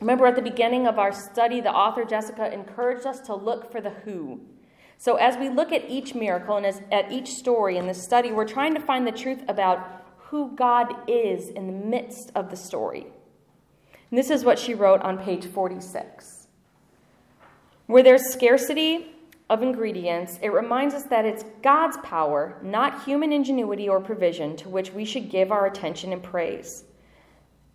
Remember 0.00 0.26
at 0.26 0.34
the 0.34 0.42
beginning 0.42 0.88
of 0.88 0.98
our 0.98 1.12
study, 1.12 1.60
the 1.60 1.72
author 1.72 2.04
Jessica 2.04 2.52
encouraged 2.52 3.06
us 3.06 3.20
to 3.20 3.34
look 3.34 3.70
for 3.70 3.80
the 3.80 3.90
who. 3.90 4.40
So, 4.98 5.14
as 5.14 5.36
we 5.36 5.48
look 5.48 5.70
at 5.70 5.88
each 5.88 6.16
miracle 6.16 6.56
and 6.56 6.66
as, 6.66 6.82
at 6.90 7.10
each 7.12 7.28
story 7.28 7.76
in 7.76 7.86
this 7.86 8.02
study, 8.02 8.32
we're 8.32 8.44
trying 8.44 8.74
to 8.74 8.80
find 8.80 9.06
the 9.06 9.12
truth 9.12 9.42
about 9.46 10.01
who 10.32 10.50
God 10.56 10.94
is 11.10 11.50
in 11.50 11.66
the 11.66 11.74
midst 11.74 12.32
of 12.34 12.48
the 12.48 12.56
story. 12.56 13.04
And 14.10 14.18
this 14.18 14.30
is 14.30 14.46
what 14.46 14.58
she 14.58 14.72
wrote 14.72 15.02
on 15.02 15.18
page 15.18 15.44
46. 15.44 16.46
Where 17.86 18.02
there's 18.02 18.32
scarcity 18.32 19.14
of 19.50 19.62
ingredients, 19.62 20.38
it 20.40 20.48
reminds 20.48 20.94
us 20.94 21.02
that 21.04 21.26
it's 21.26 21.44
God's 21.62 21.98
power, 21.98 22.58
not 22.62 23.04
human 23.04 23.30
ingenuity 23.30 23.90
or 23.90 24.00
provision, 24.00 24.56
to 24.56 24.70
which 24.70 24.94
we 24.94 25.04
should 25.04 25.28
give 25.28 25.52
our 25.52 25.66
attention 25.66 26.14
and 26.14 26.22
praise. 26.22 26.84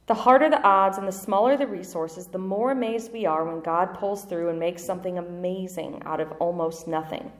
The 0.07 0.15
harder 0.15 0.49
the 0.49 0.63
odds 0.63 0.97
and 0.97 1.07
the 1.07 1.11
smaller 1.11 1.57
the 1.57 1.67
resources, 1.67 2.25
the 2.25 2.39
more 2.39 2.71
amazed 2.71 3.13
we 3.13 3.27
are 3.27 3.45
when 3.45 3.61
God 3.61 3.93
pulls 3.93 4.25
through 4.25 4.49
and 4.49 4.59
makes 4.59 4.83
something 4.83 5.19
amazing 5.19 6.01
out 6.07 6.21
of 6.21 6.31
almost 6.39 6.87
nothing. 6.87 7.31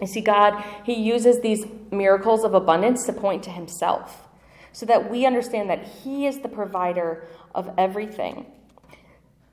You 0.00 0.06
see, 0.06 0.20
God, 0.20 0.62
He 0.84 0.94
uses 0.94 1.40
these 1.40 1.64
miracles 1.90 2.44
of 2.44 2.54
abundance 2.54 3.04
to 3.06 3.12
point 3.12 3.42
to 3.44 3.50
Himself 3.50 4.28
so 4.72 4.84
that 4.86 5.10
we 5.10 5.24
understand 5.24 5.70
that 5.70 5.84
He 5.84 6.26
is 6.26 6.40
the 6.40 6.48
provider 6.48 7.26
of 7.54 7.70
everything. 7.78 8.46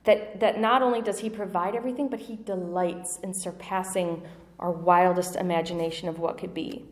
That, 0.04 0.42
that 0.42 0.60
not 0.60 0.82
only 0.82 1.02
does 1.02 1.20
He 1.20 1.30
provide 1.30 1.76
everything, 1.76 2.10
but 2.10 2.20
He 2.20 2.36
delights 2.36 3.20
in 3.24 3.34
surpassing 3.34 4.22
our 4.60 4.72
wildest 4.72 5.38
imagination 5.38 6.10
of 6.10 6.20
what 6.20 6.38
could 6.38 6.54
be. 6.54 6.86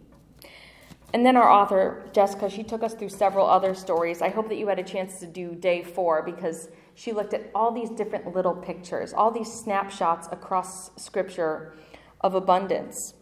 and 1.13 1.25
then 1.25 1.35
our 1.35 1.49
author, 1.49 2.09
Jessica, 2.13 2.49
she 2.49 2.63
took 2.63 2.83
us 2.83 2.93
through 2.93 3.09
several 3.09 3.45
other 3.45 3.75
stories. 3.75 4.21
I 4.21 4.29
hope 4.29 4.47
that 4.47 4.55
you 4.57 4.67
had 4.67 4.79
a 4.79 4.83
chance 4.83 5.19
to 5.19 5.27
do 5.27 5.55
day 5.55 5.83
four 5.83 6.21
because 6.23 6.69
she 6.95 7.11
looked 7.11 7.33
at 7.33 7.51
all 7.53 7.71
these 7.71 7.89
different 7.89 8.33
little 8.33 8.55
pictures, 8.55 9.13
all 9.13 9.31
these 9.31 9.51
snapshots 9.51 10.27
across 10.31 10.89
Scripture 11.01 11.73
of 12.21 12.33
abundance. 12.35 13.13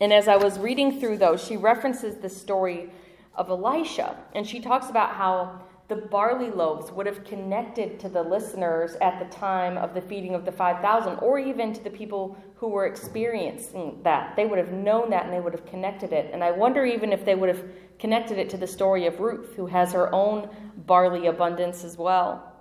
And 0.00 0.12
as 0.12 0.28
I 0.28 0.36
was 0.36 0.58
reading 0.58 1.00
through 1.00 1.18
those, 1.18 1.42
she 1.42 1.56
references 1.56 2.16
the 2.16 2.28
story 2.28 2.90
of 3.34 3.48
Elisha, 3.50 4.16
and 4.34 4.46
she 4.46 4.60
talks 4.60 4.88
about 4.90 5.14
how 5.14 5.60
the 5.88 5.96
barley 5.96 6.50
loaves 6.50 6.90
would 6.90 7.06
have 7.06 7.24
connected 7.24 8.00
to 8.00 8.08
the 8.08 8.22
listeners 8.22 8.96
at 9.00 9.18
the 9.20 9.36
time 9.36 9.78
of 9.78 9.94
the 9.94 10.00
feeding 10.00 10.34
of 10.34 10.44
the 10.44 10.50
5,000, 10.50 11.18
or 11.18 11.38
even 11.38 11.72
to 11.72 11.82
the 11.82 11.90
people 11.90 12.36
who 12.56 12.68
were 12.68 12.86
experiencing 12.86 14.00
that. 14.02 14.34
They 14.34 14.46
would 14.46 14.58
have 14.58 14.72
known 14.72 15.10
that 15.10 15.24
and 15.24 15.32
they 15.32 15.40
would 15.40 15.52
have 15.52 15.66
connected 15.66 16.12
it. 16.12 16.30
And 16.32 16.42
I 16.42 16.50
wonder 16.50 16.84
even 16.84 17.12
if 17.12 17.24
they 17.24 17.34
would 17.34 17.48
have 17.48 17.64
connected 17.98 18.38
it 18.38 18.50
to 18.50 18.56
the 18.56 18.66
story 18.66 19.06
of 19.06 19.20
Ruth, 19.20 19.54
who 19.54 19.66
has 19.66 19.92
her 19.92 20.12
own 20.12 20.48
barley 20.86 21.28
abundance 21.28 21.84
as 21.84 21.96
well. 21.96 22.52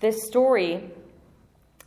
This 0.00 0.26
story 0.26 0.90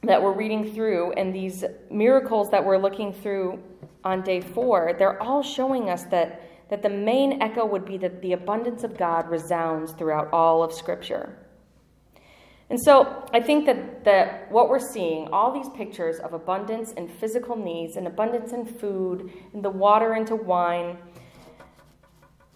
that 0.04 0.22
we're 0.22 0.34
reading 0.34 0.74
through 0.74 1.12
and 1.14 1.34
these 1.34 1.64
miracles 1.90 2.50
that 2.52 2.64
we're 2.64 2.78
looking 2.78 3.14
through 3.14 3.60
on 4.04 4.22
day 4.22 4.42
four, 4.42 4.94
they're 4.98 5.22
all 5.22 5.44
showing 5.44 5.90
us 5.90 6.04
that 6.06 6.44
that 6.70 6.82
the 6.82 6.90
main 6.90 7.42
echo 7.42 7.66
would 7.66 7.86
be 7.86 7.98
that 7.98 8.22
the 8.22 8.34
abundance 8.34 8.84
of 8.84 8.98
God 8.98 9.30
resounds 9.30 9.94
throughout 9.94 10.30
all 10.34 10.64
of 10.64 10.74
Scripture. 10.74 11.38
And 12.70 12.80
so 12.82 13.26
I 13.34 13.40
think 13.40 13.66
that, 13.66 14.04
that 14.04 14.52
what 14.52 14.68
we're 14.68 14.80
seeing, 14.80 15.30
all 15.30 15.54
these 15.54 15.70
pictures 15.70 16.20
of 16.20 16.34
abundance 16.34 16.92
in 16.94 17.08
physical 17.08 17.56
needs, 17.56 17.96
and 17.96 18.08
abundance 18.08 18.52
in 18.52 18.66
food, 18.66 19.32
and 19.54 19.64
the 19.64 19.70
water 19.70 20.16
into 20.16 20.36
wine, 20.36 20.98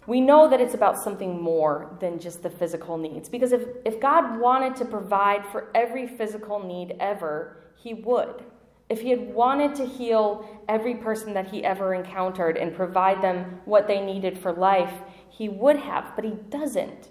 we 0.06 0.20
know 0.20 0.48
that 0.48 0.60
it's 0.60 0.74
about 0.74 0.98
something 0.98 1.40
more 1.40 1.96
than 2.00 2.18
just 2.18 2.42
the 2.42 2.50
physical 2.50 2.98
needs. 2.98 3.28
Because 3.28 3.52
if, 3.52 3.62
if 3.84 4.00
God 4.00 4.40
wanted 4.40 4.74
to 4.76 4.84
provide 4.84 5.46
for 5.46 5.70
every 5.74 6.06
physical 6.06 6.58
need 6.58 6.96
ever, 6.98 7.56
He 7.76 7.94
would. 7.94 8.44
If 8.92 9.00
he 9.00 9.08
had 9.08 9.32
wanted 9.32 9.74
to 9.76 9.86
heal 9.86 10.62
every 10.68 10.94
person 10.94 11.32
that 11.32 11.50
he 11.50 11.64
ever 11.64 11.94
encountered 11.94 12.58
and 12.58 12.76
provide 12.76 13.22
them 13.22 13.58
what 13.64 13.86
they 13.86 14.04
needed 14.04 14.36
for 14.36 14.52
life, 14.52 14.92
he 15.30 15.48
would 15.48 15.76
have, 15.76 16.12
but 16.14 16.26
he 16.26 16.32
doesn't. 16.50 17.08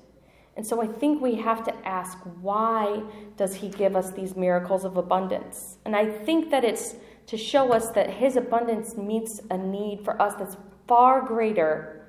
And 0.55 0.67
so 0.67 0.79
I 0.79 0.86
think 0.86 1.24
we 1.24 1.36
have 1.38 1.63
to 1.63 1.74
ask 1.88 2.19
why 2.39 3.01
does 3.36 3.55
he 3.55 3.69
give 3.69 3.95
us 3.95 4.12
these 4.12 4.36
miracles 4.36 4.86
of 4.86 4.98
abundance? 4.98 5.77
And 5.83 5.95
I 5.95 6.05
think 6.05 6.51
that 6.51 6.63
it's 6.63 6.98
to 7.25 7.36
show 7.36 7.74
us 7.74 7.89
that 7.91 8.12
his 8.12 8.36
abundance 8.36 8.95
meets 8.95 9.41
a 9.50 9.57
need 9.57 10.03
for 10.03 10.21
us 10.21 10.36
that's 10.36 10.57
far 10.88 11.21
greater 11.21 12.00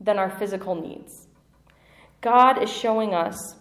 than 0.00 0.18
our 0.18 0.30
physical 0.30 0.74
needs. 0.74 1.26
God 2.20 2.62
is 2.62 2.70
showing 2.70 3.14
us 3.14 3.56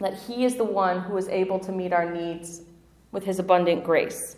that 0.00 0.14
he 0.14 0.44
is 0.44 0.56
the 0.56 0.64
one 0.64 1.00
who 1.00 1.16
is 1.16 1.28
able 1.28 1.58
to 1.60 1.72
meet 1.72 1.92
our 1.92 2.10
needs 2.10 2.62
with 3.12 3.24
his 3.24 3.38
abundant 3.38 3.84
grace. 3.84 4.36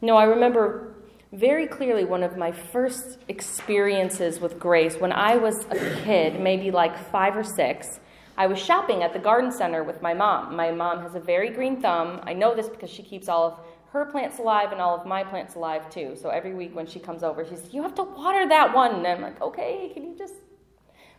No, 0.00 0.16
I 0.16 0.24
remember 0.24 0.94
very 1.32 1.66
clearly 1.66 2.04
one 2.04 2.22
of 2.22 2.36
my 2.36 2.50
first 2.50 3.18
experiences 3.28 4.40
with 4.40 4.58
grace 4.58 4.96
when 4.96 5.12
I 5.12 5.36
was 5.36 5.64
a 5.66 6.00
kid, 6.04 6.40
maybe 6.40 6.70
like 6.70 6.96
five 7.10 7.36
or 7.36 7.44
six. 7.44 8.00
I 8.36 8.46
was 8.46 8.58
shopping 8.58 9.02
at 9.02 9.12
the 9.12 9.18
garden 9.18 9.50
center 9.50 9.82
with 9.82 10.00
my 10.00 10.14
mom. 10.14 10.54
My 10.54 10.70
mom 10.70 11.02
has 11.02 11.14
a 11.14 11.20
very 11.20 11.50
green 11.50 11.80
thumb. 11.80 12.20
I 12.22 12.32
know 12.34 12.54
this 12.54 12.68
because 12.68 12.90
she 12.90 13.02
keeps 13.02 13.28
all 13.28 13.44
of 13.44 13.60
her 13.92 14.04
plants 14.04 14.38
alive 14.38 14.72
and 14.72 14.80
all 14.80 14.98
of 14.98 15.06
my 15.06 15.24
plants 15.24 15.54
alive 15.54 15.88
too. 15.90 16.16
So 16.20 16.28
every 16.28 16.54
week 16.54 16.74
when 16.74 16.86
she 16.86 16.98
comes 16.98 17.22
over, 17.22 17.44
she 17.44 17.56
says, 17.56 17.72
You 17.72 17.82
have 17.82 17.94
to 17.94 18.02
water 18.02 18.46
that 18.48 18.74
one. 18.74 18.96
And 18.96 19.06
I'm 19.06 19.22
like, 19.22 19.40
Okay, 19.40 19.90
can 19.94 20.04
you 20.04 20.16
just 20.16 20.34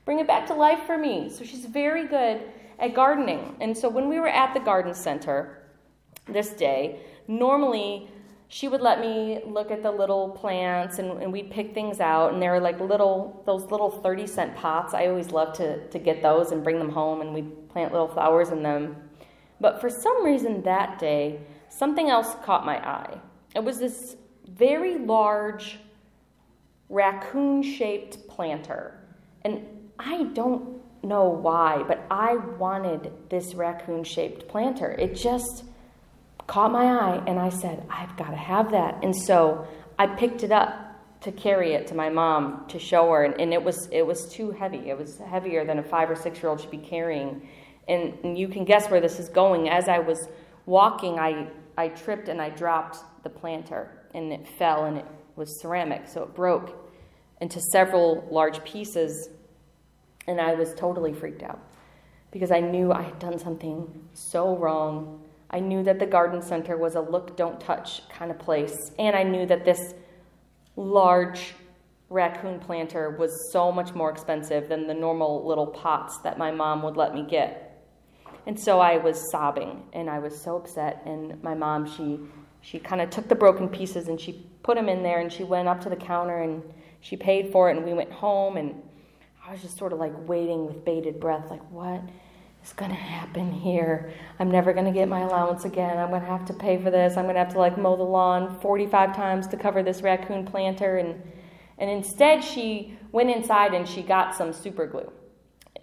bring 0.06 0.20
it 0.20 0.28
back 0.28 0.48
to 0.48 0.54
life 0.54 0.82
for 0.86 0.98
me? 0.98 1.30
So 1.30 1.44
she's 1.44 1.66
very 1.66 2.08
good 2.08 2.42
at 2.78 2.94
gardening. 2.94 3.56
And 3.60 3.78
so 3.78 3.90
when 3.90 4.08
we 4.08 4.20
were 4.20 4.28
at 4.28 4.54
the 4.54 4.60
garden 4.60 4.94
center 4.94 5.64
this 6.28 6.52
day, 6.52 7.02
normally 7.28 8.10
she 8.52 8.68
would 8.68 8.82
let 8.82 9.00
me 9.00 9.42
look 9.46 9.70
at 9.70 9.84
the 9.84 9.92
little 9.92 10.30
plants 10.30 10.98
and, 10.98 11.22
and, 11.22 11.32
we'd 11.32 11.52
pick 11.52 11.72
things 11.76 12.00
out 12.00 12.34
and 12.34 12.42
they 12.42 12.50
were 12.50 12.60
like 12.60 12.80
little 12.80 13.44
those 13.46 13.70
little 13.70 13.92
30 13.92 14.26
cent 14.26 14.56
pots 14.56 14.96
i 14.96 15.06
always 15.06 15.30
love 15.30 15.56
to, 15.56 15.88
to 15.90 16.00
get 16.00 16.24
those 16.24 16.52
and 16.52 16.64
bring 16.64 16.80
them 16.80 16.90
home 16.90 17.22
and 17.22 17.32
we'd 17.32 17.70
plant 17.70 17.92
little 17.92 18.08
flowers 18.08 18.50
in 18.50 18.64
them 18.64 18.96
but 19.62 19.80
for 19.80 19.88
some 19.88 20.26
reason 20.26 20.64
that 20.64 20.98
day 20.98 21.40
something 21.70 22.10
else 22.10 22.36
caught 22.44 22.66
my 22.66 22.78
eye 22.78 23.20
it 23.56 23.64
was 23.64 23.80
this 23.80 24.16
very 24.48 24.98
large 24.98 25.80
raccoon 26.90 27.62
shaped 27.62 28.28
planter 28.28 29.00
and 29.44 29.66
i 30.00 30.24
don't 30.34 30.82
know 31.04 31.30
why 31.30 31.84
but 31.88 32.06
i 32.12 32.36
wanted 32.58 33.12
this 33.30 33.54
raccoon 33.54 34.04
shaped 34.04 34.48
planter 34.48 34.92
it 34.92 35.16
just 35.16 35.64
caught 36.50 36.72
my 36.72 36.86
eye 36.86 37.24
and 37.28 37.40
I 37.40 37.50
said, 37.50 37.86
I've 37.90 38.18
got 38.18 38.32
to 38.32 38.36
have 38.36 38.72
that. 38.72 39.04
And 39.04 39.16
so 39.16 39.68
I 40.00 40.08
picked 40.08 40.44
it 40.44 40.52
up 40.52 40.88
to 41.22 41.32
carry 41.32 41.74
it 41.74 41.86
to 41.88 41.96
my 41.96 42.10
mom 42.10 42.66
to 42.70 42.80
show 42.80 43.12
her 43.12 43.24
and, 43.24 43.40
and 43.40 43.54
it 43.54 43.62
was 43.62 43.88
it 43.92 44.06
was 44.06 44.28
too 44.32 44.52
heavy. 44.52 44.90
It 44.90 44.98
was 44.98 45.20
heavier 45.20 45.64
than 45.64 45.78
a 45.80 45.84
5 45.84 46.10
or 46.10 46.16
6 46.16 46.42
year 46.42 46.50
old 46.50 46.60
should 46.60 46.72
be 46.72 46.78
carrying. 46.78 47.48
And, 47.88 48.18
and 48.24 48.38
you 48.38 48.48
can 48.48 48.66
guess 48.66 48.90
where 48.90 49.00
this 49.00 49.20
is 49.20 49.30
going. 49.30 49.70
As 49.70 49.88
I 49.88 50.00
was 50.00 50.28
walking, 50.70 51.20
I 51.20 51.48
I 51.78 51.90
tripped 51.90 52.28
and 52.30 52.42
I 52.42 52.50
dropped 52.50 52.98
the 53.24 53.30
planter 53.30 54.06
and 54.14 54.32
it 54.34 54.48
fell 54.58 54.86
and 54.86 54.98
it 54.98 55.06
was 55.36 55.60
ceramic, 55.62 56.08
so 56.08 56.24
it 56.24 56.34
broke 56.36 56.92
into 57.42 57.60
several 57.60 58.28
large 58.30 58.64
pieces 58.64 59.30
and 60.28 60.40
I 60.42 60.54
was 60.56 60.74
totally 60.76 61.14
freaked 61.14 61.44
out 61.44 61.60
because 62.32 62.52
I 62.52 62.60
knew 62.60 62.92
I 62.92 63.02
had 63.02 63.18
done 63.20 63.40
something 63.40 63.88
so 64.14 64.58
wrong 64.58 65.22
I 65.52 65.60
knew 65.60 65.84
that 65.84 66.00
the 66.00 66.06
garden 66.06 66.42
center 66.42 66.78
was 66.78 66.96
a 66.96 67.02
look, 67.02 67.36
don't 67.36 67.60
touch 67.60 68.08
kind 68.10 68.30
of 68.30 68.38
place. 68.38 68.92
And 69.00 69.16
I 69.16 69.24
knew 69.24 69.46
that 69.48 69.66
this 69.66 69.96
large 70.76 71.56
raccoon 72.10 72.60
planter 72.60 73.12
was 73.12 73.52
so 73.52 73.72
much 73.72 73.94
more 73.94 74.12
expensive 74.12 74.70
than 74.70 74.88
the 74.88 74.94
normal 74.94 75.46
little 75.48 75.68
pots 75.68 76.20
that 76.20 76.38
my 76.38 76.52
mom 76.52 76.84
would 76.84 76.98
let 76.98 77.14
me 77.14 77.26
get. 77.28 77.69
And 78.46 78.60
so 78.60 78.79
I 78.79 78.98
was 78.98 79.29
sobbing 79.31 79.84
and 79.93 80.10
I 80.10 80.19
was 80.19 80.39
so 80.39 80.58
upset. 80.58 81.01
And 81.05 81.41
my 81.43 81.53
mom, 81.53 81.86
she, 81.86 82.19
she 82.62 82.79
kind 82.79 83.01
of 83.01 83.10
took 83.10 83.27
the 83.27 83.36
broken 83.36 83.69
pieces 83.69 84.08
and 84.08 84.19
she 84.19 84.46
put 84.63 84.75
them 84.75 84.89
in 84.89 85.03
there 85.03 85.19
and 85.19 85.31
she 85.31 85.43
went 85.43 85.67
up 85.67 85.81
to 85.81 85.89
the 85.89 85.96
counter 85.96 86.41
and 86.41 86.63
she 87.01 87.15
paid 87.15 87.51
for 87.51 87.69
it. 87.69 87.77
And 87.77 87.86
we 87.86 87.93
went 87.93 88.12
home 88.12 88.58
and 88.58 88.81
I 89.46 89.51
was 89.51 89.62
just 89.62 89.77
sort 89.77 89.93
of 89.93 90.00
like 90.00 90.13
waiting 90.27 90.65
with 90.65 90.84
bated 90.86 91.19
breath, 91.19 91.50
like, 91.50 91.69
what? 91.72 92.01
is 92.63 92.74
going 92.74 92.91
to 92.91 92.98
happen 92.98 93.51
here. 93.51 94.12
I'm 94.39 94.51
never 94.51 94.74
going 94.74 94.86
to 94.86 94.91
get 94.91 95.08
my 95.08 95.22
allowance 95.22 95.65
again. 95.65 95.98
I'm 95.98 96.10
going 96.10 96.22
to 96.22 96.27
have 96.27 96.46
to 96.46 96.53
pay 96.53 96.81
for 96.81 96.91
this. 96.91 97.17
I'm 97.17 97.24
going 97.24 97.36
to 97.36 97.39
have 97.39 97.53
to 97.53 97.60
like 97.60 97.77
mow 97.77 97.96
the 97.96 98.03
lawn 98.03 98.60
45 98.60 99.15
times 99.15 99.48
to 99.48 99.58
cover 99.58 99.81
this 99.84 100.01
raccoon 100.01 100.46
planter 100.46 100.98
and 100.98 101.22
and 101.77 101.89
instead 101.89 102.43
she 102.43 102.98
went 103.13 103.29
inside 103.29 103.74
and 103.74 103.88
she 103.88 104.01
got 104.01 104.36
some 104.36 104.51
super 104.51 104.86
glue. 104.86 105.10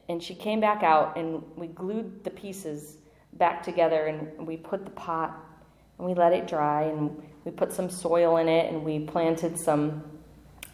And 0.09 0.23
she 0.23 0.35
came 0.35 0.61
back 0.61 0.83
out 0.83 1.17
and 1.17 1.43
we 1.57 1.67
glued 1.67 2.23
the 2.25 2.31
pieces 2.31 2.99
back 3.35 3.63
together 3.63 4.07
and 4.07 4.47
we 4.47 4.57
put 4.57 4.85
the 4.85 4.91
pot 4.93 5.37
and 5.99 6.07
we 6.07 6.15
let 6.15 6.33
it 6.33 6.47
dry 6.47 6.83
and 6.83 7.23
we 7.45 7.51
put 7.51 7.73
some 7.73 7.91
soil 7.91 8.37
in 8.37 8.49
it 8.49 8.73
and 8.73 8.85
we 8.85 9.01
planted 9.01 9.59
some 9.59 10.05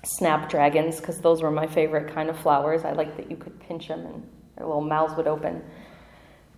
snapdragons 0.04 0.96
because 0.96 1.20
those 1.20 1.42
were 1.42 1.50
my 1.50 1.66
favorite 1.66 2.12
kind 2.12 2.28
of 2.28 2.38
flowers. 2.38 2.84
I 2.84 2.92
like 2.92 3.16
that 3.16 3.30
you 3.30 3.36
could 3.36 3.58
pinch 3.60 3.88
them 3.88 4.04
and 4.06 4.28
their 4.56 4.66
little 4.66 4.82
mouths 4.82 5.14
would 5.16 5.26
open. 5.26 5.62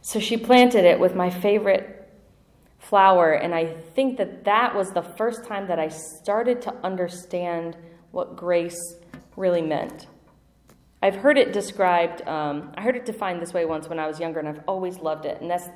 So 0.01 0.21
she 0.21 0.37
planted 0.37 0.85
it 0.85 0.99
with 0.99 1.15
my 1.15 1.31
favorite 1.31 2.05
flower, 2.79 3.33
and 3.33 3.55
I 3.55 3.67
think 3.95 4.19
that 4.19 4.45
that 4.45 4.75
was 4.75 4.91
the 4.91 5.03
first 5.03 5.45
time 5.45 5.67
that 5.69 5.79
I 5.79 5.89
started 5.89 6.61
to 6.63 6.75
understand 6.85 7.77
what 8.11 8.37
grace 8.37 8.97
really 9.37 9.63
meant. 9.63 10.07
I've 11.05 11.17
heard 11.17 11.37
it 11.37 11.53
described, 11.53 12.27
um, 12.27 12.73
I 12.77 12.81
heard 12.81 12.97
it 12.97 13.05
defined 13.05 13.43
this 13.43 13.53
way 13.53 13.67
once 13.67 13.91
when 13.91 13.99
I 13.99 14.07
was 14.07 14.19
younger, 14.19 14.39
and 14.39 14.49
I've 14.49 14.63
always 14.67 14.97
loved 15.01 15.27
it. 15.27 15.39
And 15.43 15.51
that's 15.51 15.69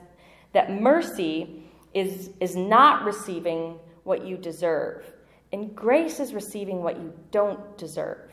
that 0.54 0.73
mercy 0.73 1.64
is, 1.92 2.30
is 2.40 2.56
not 2.56 3.04
receiving 3.04 3.78
what 4.04 4.25
you 4.25 4.38
deserve, 4.38 5.04
and 5.52 5.76
grace 5.76 6.18
is 6.18 6.32
receiving 6.32 6.82
what 6.82 6.97
you 6.97 7.12
don't 7.30 7.76
deserve. 7.76 8.32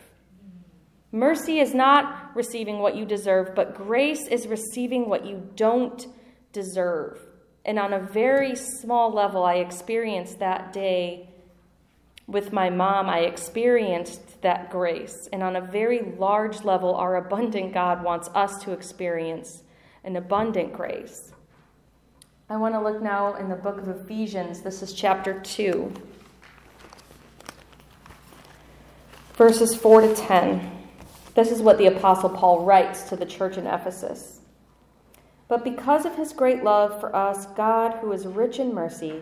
Mercy 1.12 1.60
is 1.60 1.74
not 1.74 2.34
receiving 2.34 2.80
what 2.80 2.96
you 2.96 3.04
deserve, 3.04 3.54
but 3.56 3.76
grace 3.76 4.30
is 4.30 4.48
receiving 4.48 5.10
what 5.10 5.26
you 5.26 5.50
don't 5.58 6.08
deserve. 6.54 7.20
And 7.66 7.78
on 7.78 7.92
a 7.92 8.00
very 8.00 8.56
small 8.56 9.12
level, 9.12 9.44
I 9.44 9.56
experienced 9.56 10.40
that 10.40 10.72
day 10.72 11.28
with 12.26 12.54
my 12.54 12.70
mom. 12.70 13.10
I 13.10 13.20
experienced 13.20 14.22
that 14.46 14.70
grace. 14.70 15.28
And 15.34 15.44
on 15.44 15.56
a 15.56 15.62
very 15.62 16.14
large 16.18 16.64
level, 16.64 16.96
our 16.96 17.18
abundant 17.18 17.74
God 17.74 18.04
wants 18.04 18.30
us 18.34 18.64
to 18.64 18.72
experience 18.72 19.64
an 20.04 20.16
abundant 20.16 20.72
grace. 20.72 21.34
I 22.50 22.58
want 22.58 22.76
to 22.76 22.80
look 22.80 23.02
now 23.02 23.34
in 23.36 23.50
the 23.50 23.56
book 23.56 23.80
of 23.80 23.88
Ephesians. 23.90 24.62
This 24.62 24.82
is 24.82 24.94
chapter 24.94 25.40
2. 25.42 25.92
verses 29.36 29.76
4 29.76 30.02
to 30.02 30.16
10. 30.16 30.72
This 31.34 31.52
is 31.52 31.62
what 31.62 31.78
the 31.78 31.88
Apostle 31.88 32.30
Paul 32.30 32.64
writes 32.64 33.10
to 33.10 33.16
the 33.16 33.26
church 33.26 33.58
in 33.58 33.68
Ephesus. 33.68 34.40
But 35.48 35.64
because 35.64 36.06
of 36.06 36.16
his 36.16 36.34
great 36.34 36.64
love 36.64 37.00
for 37.00 37.14
us, 37.16 37.46
God, 37.48 37.96
who 37.96 38.12
is 38.12 38.26
rich 38.26 38.60
in 38.60 38.74
mercy, 38.74 39.22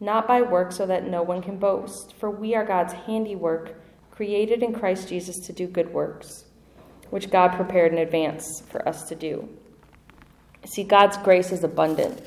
not 0.00 0.28
by 0.28 0.42
works, 0.42 0.76
so 0.76 0.86
that 0.86 1.08
no 1.08 1.22
one 1.22 1.42
can 1.42 1.58
boast. 1.58 2.14
For 2.16 2.30
we 2.30 2.54
are 2.54 2.64
God's 2.64 2.92
handiwork, 2.92 3.80
created 4.10 4.62
in 4.62 4.72
Christ 4.72 5.08
Jesus 5.08 5.38
to 5.46 5.52
do 5.52 5.66
good 5.66 5.92
works, 5.92 6.44
which 7.10 7.30
God 7.30 7.52
prepared 7.52 7.92
in 7.92 7.98
advance 7.98 8.62
for 8.68 8.86
us 8.88 9.08
to 9.08 9.14
do. 9.14 9.48
See, 10.64 10.84
God's 10.84 11.16
grace 11.18 11.52
is 11.52 11.64
abundant. 11.64 12.22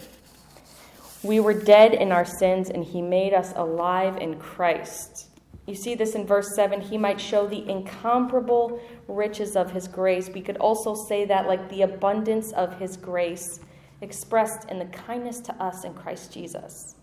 We 1.24 1.40
were 1.40 1.54
dead 1.54 1.94
in 1.94 2.12
our 2.12 2.26
sins, 2.26 2.70
and 2.70 2.84
He 2.84 3.02
made 3.02 3.34
us 3.34 3.54
alive 3.56 4.18
in 4.18 4.40
Christ. 4.40 5.28
You 5.68 5.76
see 5.76 5.94
this 5.94 6.16
in 6.16 6.26
verse 6.26 6.56
7 6.56 6.82
He 6.82 6.98
might 6.98 7.20
show 7.20 7.46
the 7.46 7.70
incomparable 7.70 8.82
riches 9.08 9.56
of 9.56 9.72
His 9.72 9.88
grace. 9.88 10.30
We 10.30 10.42
could 10.42 10.58
also 10.58 10.96
say 10.96 11.26
that, 11.26 11.48
like 11.48 11.70
the 11.70 11.82
abundance 11.82 12.52
of 12.54 12.80
His 12.80 12.98
grace 12.98 13.60
expressed 14.02 14.70
in 14.70 14.80
the 14.80 14.86
kindness 14.86 15.42
to 15.42 15.54
us 15.62 15.84
in 15.84 15.94
Christ 15.94 16.32
Jesus. 16.34 16.96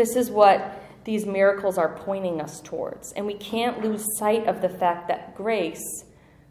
This 0.00 0.16
is 0.16 0.30
what 0.30 0.82
these 1.04 1.26
miracles 1.26 1.76
are 1.76 1.94
pointing 1.94 2.40
us 2.40 2.62
towards. 2.62 3.12
And 3.12 3.26
we 3.26 3.34
can't 3.34 3.82
lose 3.82 4.16
sight 4.16 4.46
of 4.46 4.62
the 4.62 4.68
fact 4.70 5.08
that 5.08 5.34
grace 5.34 6.06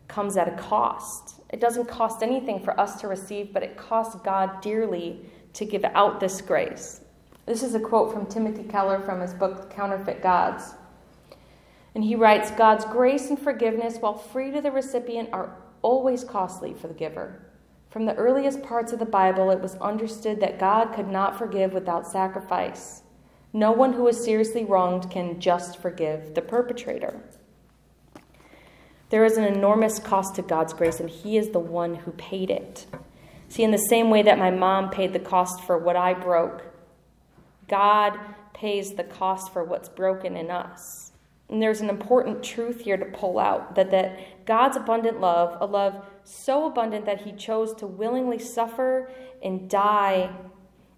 comes 0.08 0.38
at 0.38 0.48
a 0.48 0.56
cost. 0.56 1.42
It 1.50 1.60
doesn't 1.60 1.88
cost 1.88 2.22
anything 2.22 2.64
for 2.64 2.80
us 2.80 3.02
to 3.02 3.08
receive, 3.08 3.52
but 3.52 3.64
it 3.64 3.76
costs 3.76 4.22
God 4.24 4.62
dearly 4.62 5.26
to 5.54 5.66
give 5.66 5.84
out 5.84 6.20
this 6.20 6.42
grace. 6.42 7.02
This 7.48 7.64
is 7.64 7.74
a 7.74 7.80
quote 7.80 8.14
from 8.14 8.28
Timothy 8.28 8.66
Keller 8.66 9.00
from 9.00 9.20
his 9.20 9.34
book, 9.34 9.72
Counterfeit 9.72 10.22
Gods. 10.22 10.76
And 11.96 12.04
he 12.04 12.14
writes 12.14 12.52
God's 12.52 12.86
grace 12.86 13.32
and 13.32 13.40
forgiveness, 13.40 13.98
while 13.98 14.14
free 14.14 14.52
to 14.52 14.62
the 14.62 14.70
recipient, 14.70 15.30
are 15.34 15.56
always 15.82 16.24
costly 16.24 16.76
for 16.76 16.88
the 16.88 16.94
giver. 16.94 17.42
From 17.90 18.06
the 18.06 18.14
earliest 18.14 18.62
parts 18.62 18.94
of 18.94 19.00
the 19.00 19.06
Bible, 19.06 19.50
it 19.50 19.60
was 19.60 19.74
understood 19.78 20.40
that 20.40 20.60
God 20.60 20.94
could 20.94 21.08
not 21.08 21.36
forgive 21.36 21.74
without 21.74 22.06
sacrifice. 22.06 23.02
No 23.54 23.72
one 23.72 23.94
who 23.94 24.08
is 24.08 24.24
seriously 24.24 24.64
wronged 24.64 25.10
can 25.10 25.40
just 25.40 25.82
forgive 25.82 26.36
the 26.36 26.42
perpetrator. 26.42 27.22
There 29.10 29.26
is 29.26 29.38
an 29.38 29.44
enormous 29.44 29.98
cost 29.98 30.36
to 30.36 30.44
God's 30.44 30.74
grace, 30.74 31.00
and 31.00 31.10
He 31.10 31.38
is 31.38 31.50
the 31.50 31.60
one 31.60 31.96
who 31.96 32.12
paid 32.12 32.52
it. 32.52 32.86
See, 33.48 33.64
in 33.64 33.72
the 33.72 33.78
same 33.78 34.12
way 34.12 34.22
that 34.22 34.38
my 34.38 34.52
mom 34.52 34.92
paid 34.92 35.14
the 35.14 35.20
cost 35.20 35.64
for 35.64 35.78
what 35.80 35.96
I 35.96 36.14
broke, 36.14 36.64
God 37.68 38.20
pays 38.54 38.94
the 38.94 39.04
cost 39.04 39.52
for 39.52 39.64
what's 39.64 39.90
broken 39.90 40.36
in 40.38 40.52
us. 40.52 41.12
And 41.50 41.60
there's 41.60 41.82
an 41.82 41.90
important 41.90 42.44
truth 42.44 42.82
here 42.82 42.98
to 42.98 43.06
pull 43.06 43.40
out 43.40 43.74
that, 43.74 43.90
that 43.90 44.46
God's 44.46 44.78
abundant 44.78 45.20
love, 45.20 45.58
a 45.60 45.66
love 45.66 46.06
so 46.24 46.68
abundant 46.68 47.06
that 47.06 47.22
he 47.22 47.32
chose 47.32 47.74
to 47.76 47.88
willingly 47.88 48.38
suffer 48.38 49.12
and 49.42 49.68
die 49.68 50.30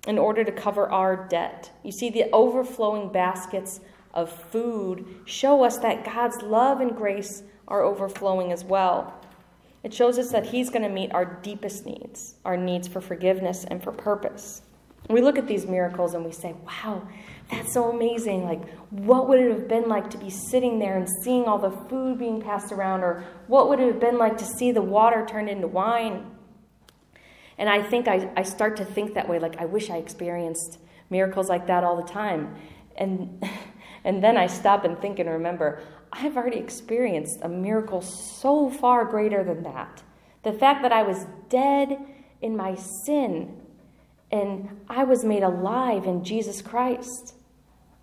in 0.08 0.18
order 0.18 0.44
to 0.44 0.52
cover 0.52 0.90
our 0.90 1.28
debt. 1.28 1.72
You 1.84 1.92
see, 1.92 2.10
the 2.10 2.30
overflowing 2.32 3.12
baskets 3.12 3.80
of 4.14 4.32
food 4.52 5.06
show 5.26 5.64
us 5.64 5.78
that 5.80 6.04
God's 6.04 6.42
love 6.42 6.82
and 6.82 6.96
grace 6.96 7.44
are 7.68 7.84
overflowing 7.84 8.52
as 8.52 8.64
well. 8.64 9.14
It 9.84 9.94
shows 9.94 10.20
us 10.20 10.32
that 10.32 10.46
He's 10.48 10.70
going 10.70 10.84
to 10.84 10.90
meet 10.90 11.14
our 11.14 11.26
deepest 11.26 11.86
needs, 11.86 12.36
our 12.46 12.58
needs 12.58 12.88
for 12.88 13.02
forgiveness 13.02 13.66
and 13.66 13.84
for 13.84 13.92
purpose. 13.92 14.62
We 15.10 15.22
look 15.22 15.38
at 15.38 15.48
these 15.48 15.66
miracles 15.66 16.14
and 16.14 16.24
we 16.24 16.32
say, 16.32 16.54
wow, 16.66 17.08
that's 17.50 17.74
so 17.74 17.92
amazing. 17.92 18.44
Like, 18.44 18.68
what 18.90 19.28
would 19.28 19.40
it 19.40 19.52
have 19.52 19.68
been 19.68 19.90
like 19.90 20.10
to 20.12 20.18
be 20.18 20.30
sitting 20.30 20.80
there 20.80 20.98
and 20.98 21.08
seeing 21.24 21.46
all 21.46 21.58
the 21.58 21.72
food 21.90 22.20
being 22.20 22.42
passed 22.42 22.72
around? 22.72 23.02
Or 23.02 23.26
what 23.48 23.68
would 23.68 23.80
it 23.80 23.88
have 23.88 24.00
been 24.00 24.18
like 24.18 24.38
to 24.38 24.46
see 24.46 24.72
the 24.72 24.82
water 24.82 25.26
turned 25.26 25.50
into 25.50 25.68
wine? 25.68 26.28
And 27.62 27.70
I 27.70 27.84
think 27.84 28.08
I, 28.08 28.28
I 28.36 28.42
start 28.42 28.76
to 28.78 28.86
think 28.86 29.14
that 29.14 29.30
way. 29.30 29.38
Like, 29.38 29.62
I 29.62 29.66
wish 29.66 29.92
I 29.92 29.98
experienced 29.98 30.80
miracles 31.12 31.48
like 31.48 31.68
that 31.68 31.84
all 31.84 31.96
the 31.96 32.12
time. 32.12 32.56
And, 32.96 33.48
and 34.04 34.24
then 34.24 34.36
I 34.36 34.48
stop 34.48 34.84
and 34.84 35.00
think 35.00 35.20
and 35.20 35.30
remember, 35.30 35.80
I've 36.12 36.36
already 36.38 36.58
experienced 36.58 37.38
a 37.44 37.48
miracle 37.48 38.02
so 38.02 38.72
far 38.72 39.06
greater 39.06 39.44
than 39.44 39.62
that. 39.62 40.02
The 40.42 40.54
fact 40.54 40.82
that 40.82 40.92
I 40.92 41.04
was 41.04 41.28
dead 41.50 42.00
in 42.42 42.58
my 42.58 42.74
sin 43.06 43.62
and 44.32 44.82
I 44.90 45.04
was 45.04 45.24
made 45.24 45.44
alive 45.44 46.06
in 46.06 46.24
Jesus 46.24 46.64
Christ. 46.64 47.36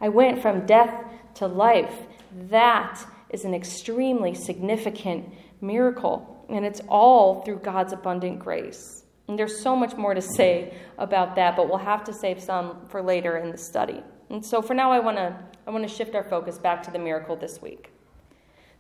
I 0.01 0.09
went 0.09 0.41
from 0.41 0.67
death 0.67 1.05
to 1.35 1.49
life. 1.49 2.07
That 2.49 3.05
is 3.31 3.45
an 3.45 3.55
extremely 3.55 4.35
significant 4.35 5.33
miracle, 5.61 6.47
and 6.49 6.65
it's 6.65 6.81
all 6.89 7.43
through 7.43 7.59
God's 7.59 7.93
abundant 7.93 8.39
grace. 8.39 8.99
And 9.29 9.39
there's 9.39 9.61
so 9.61 9.77
much 9.77 9.95
more 9.95 10.15
to 10.15 10.23
say 10.23 10.75
about 10.97 11.37
that, 11.37 11.55
but 11.55 11.69
we'll 11.69 11.79
have 11.79 12.03
to 12.05 12.13
save 12.13 12.41
some 12.41 12.87
for 12.89 13.03
later 13.03 13.37
in 13.37 13.51
the 13.51 13.59
study. 13.59 14.03
And 14.31 14.45
so 14.45 14.61
for 14.63 14.75
now, 14.75 14.91
I 14.91 14.99
want 14.99 15.19
to 15.19 15.37
I 15.67 15.71
want 15.71 15.87
to 15.87 15.95
shift 15.95 16.15
our 16.15 16.25
focus 16.25 16.59
back 16.59 16.83
to 16.85 16.91
the 16.91 16.99
miracle 16.99 17.37
this 17.37 17.61
week. 17.61 17.93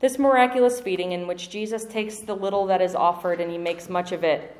This 0.00 0.18
miraculous 0.18 0.80
feeding, 0.80 1.12
in 1.12 1.26
which 1.26 1.50
Jesus 1.50 1.84
takes 1.84 2.20
the 2.20 2.34
little 2.34 2.66
that 2.66 2.80
is 2.80 2.94
offered 2.94 3.40
and 3.40 3.50
he 3.50 3.58
makes 3.58 3.90
much 3.90 4.10
of 4.12 4.24
it, 4.24 4.56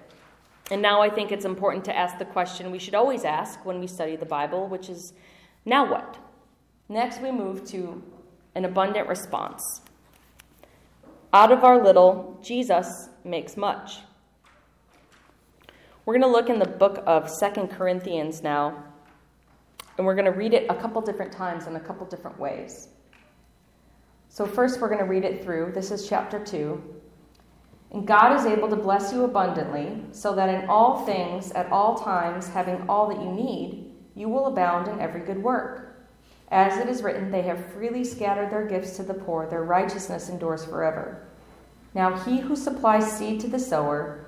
and 0.70 0.82
now 0.82 1.00
I 1.00 1.08
think 1.08 1.32
it's 1.32 1.44
important 1.44 1.84
to 1.86 1.96
ask 1.96 2.18
the 2.18 2.24
question 2.24 2.70
we 2.70 2.78
should 2.78 2.94
always 2.94 3.24
ask 3.24 3.64
when 3.64 3.80
we 3.80 3.86
study 3.86 4.16
the 4.16 4.26
Bible, 4.26 4.68
which 4.68 4.90
is 4.90 5.14
now 5.64 5.90
what? 5.90 6.18
Next, 6.88 7.22
we 7.22 7.30
move 7.30 7.66
to 7.68 8.02
an 8.54 8.64
abundant 8.64 9.08
response. 9.08 9.80
Out 11.32 11.52
of 11.52 11.64
our 11.64 11.82
little, 11.82 12.38
Jesus 12.42 13.08
makes 13.24 13.56
much. 13.56 13.98
We're 16.08 16.18
going 16.18 16.32
to 16.32 16.38
look 16.38 16.48
in 16.48 16.58
the 16.58 16.64
book 16.64 17.02
of 17.04 17.28
Second 17.28 17.68
Corinthians 17.68 18.42
now, 18.42 18.82
and 19.98 20.06
we're 20.06 20.14
going 20.14 20.24
to 20.24 20.30
read 20.30 20.54
it 20.54 20.64
a 20.70 20.74
couple 20.74 21.02
different 21.02 21.30
times 21.30 21.66
in 21.66 21.76
a 21.76 21.80
couple 21.80 22.06
different 22.06 22.38
ways. 22.38 22.88
So, 24.30 24.46
first, 24.46 24.80
we're 24.80 24.88
going 24.88 25.00
to 25.00 25.04
read 25.04 25.26
it 25.26 25.44
through. 25.44 25.72
This 25.74 25.90
is 25.90 26.08
chapter 26.08 26.42
2, 26.42 26.82
and 27.90 28.06
God 28.06 28.34
is 28.40 28.46
able 28.46 28.70
to 28.70 28.76
bless 28.76 29.12
you 29.12 29.24
abundantly, 29.24 30.02
so 30.12 30.34
that 30.34 30.48
in 30.48 30.66
all 30.70 31.04
things, 31.04 31.52
at 31.52 31.70
all 31.70 31.98
times, 31.98 32.48
having 32.48 32.88
all 32.88 33.06
that 33.10 33.22
you 33.22 33.30
need, 33.30 33.92
you 34.14 34.30
will 34.30 34.46
abound 34.46 34.88
in 34.88 34.98
every 35.00 35.20
good 35.20 35.42
work. 35.42 36.08
As 36.50 36.78
it 36.78 36.88
is 36.88 37.02
written, 37.02 37.30
they 37.30 37.42
have 37.42 37.70
freely 37.74 38.02
scattered 38.02 38.50
their 38.50 38.66
gifts 38.66 38.96
to 38.96 39.02
the 39.02 39.12
poor, 39.12 39.46
their 39.46 39.64
righteousness 39.64 40.30
endures 40.30 40.64
forever. 40.64 41.28
Now 41.92 42.16
he 42.16 42.38
who 42.38 42.56
supplies 42.56 43.12
seed 43.12 43.40
to 43.40 43.46
the 43.46 43.58
sower 43.58 44.27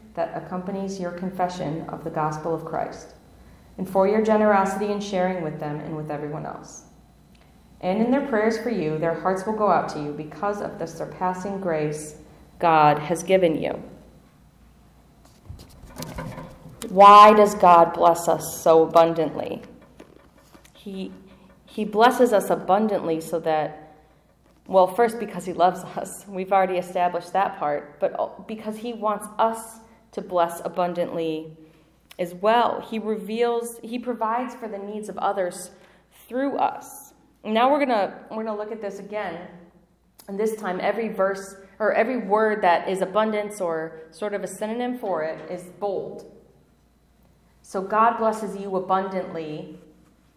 that 0.13 0.35
accompanies 0.35 0.99
your 0.99 1.11
confession 1.11 1.81
of 1.89 2.03
the 2.03 2.09
gospel 2.09 2.53
of 2.53 2.65
Christ, 2.65 3.15
and 3.77 3.89
for 3.89 4.07
your 4.07 4.21
generosity 4.21 4.91
in 4.91 4.99
sharing 4.99 5.43
with 5.43 5.59
them 5.59 5.79
and 5.79 5.95
with 5.95 6.11
everyone 6.11 6.45
else. 6.45 6.83
And 7.81 7.99
in 7.99 8.11
their 8.11 8.27
prayers 8.27 8.59
for 8.59 8.69
you, 8.69 8.97
their 8.97 9.19
hearts 9.19 9.45
will 9.45 9.55
go 9.55 9.71
out 9.71 9.89
to 9.89 9.99
you 9.99 10.11
because 10.11 10.61
of 10.61 10.77
the 10.77 10.85
surpassing 10.85 11.59
grace 11.59 12.15
God 12.59 12.99
has 12.99 13.23
given 13.23 13.61
you. 13.61 13.81
Why 16.89 17.33
does 17.33 17.55
God 17.55 17.93
bless 17.93 18.27
us 18.27 18.61
so 18.61 18.83
abundantly? 18.83 19.61
He, 20.73 21.11
he 21.65 21.85
blesses 21.85 22.33
us 22.33 22.49
abundantly 22.49 23.21
so 23.21 23.39
that 23.41 23.95
Well, 24.67 24.87
first, 24.87 25.19
because 25.19 25.45
He 25.45 25.53
loves 25.53 25.79
us. 25.97 26.25
We've 26.27 26.51
already 26.51 26.77
established 26.77 27.33
that 27.33 27.57
part, 27.57 27.99
but 27.99 28.47
because 28.47 28.77
He 28.77 28.93
wants 28.93 29.27
us 29.39 29.79
to 30.11 30.21
bless 30.21 30.61
abundantly 30.63 31.55
as 32.19 32.33
well. 32.33 32.85
He 32.89 32.99
reveals, 32.99 33.79
He 33.83 33.97
provides 33.99 34.55
for 34.55 34.67
the 34.67 34.77
needs 34.77 35.09
of 35.09 35.17
others 35.17 35.71
through 36.27 36.57
us. 36.57 37.13
Now 37.43 37.71
we're 37.71 37.79
gonna 37.79 38.19
we're 38.29 38.43
gonna 38.43 38.57
look 38.57 38.71
at 38.71 38.81
this 38.81 38.99
again, 38.99 39.47
and 40.27 40.39
this 40.39 40.55
time 40.55 40.79
every 40.81 41.09
verse 41.09 41.55
or 41.79 41.93
every 41.93 42.17
word 42.17 42.61
that 42.61 42.87
is 42.87 43.01
abundance 43.01 43.59
or 43.59 44.01
sort 44.11 44.35
of 44.35 44.43
a 44.43 44.47
synonym 44.47 44.99
for 44.99 45.23
it 45.23 45.49
is 45.49 45.63
bold. 45.79 46.31
So 47.63 47.81
God 47.81 48.17
blesses 48.17 48.55
you 48.55 48.75
abundantly 48.75 49.79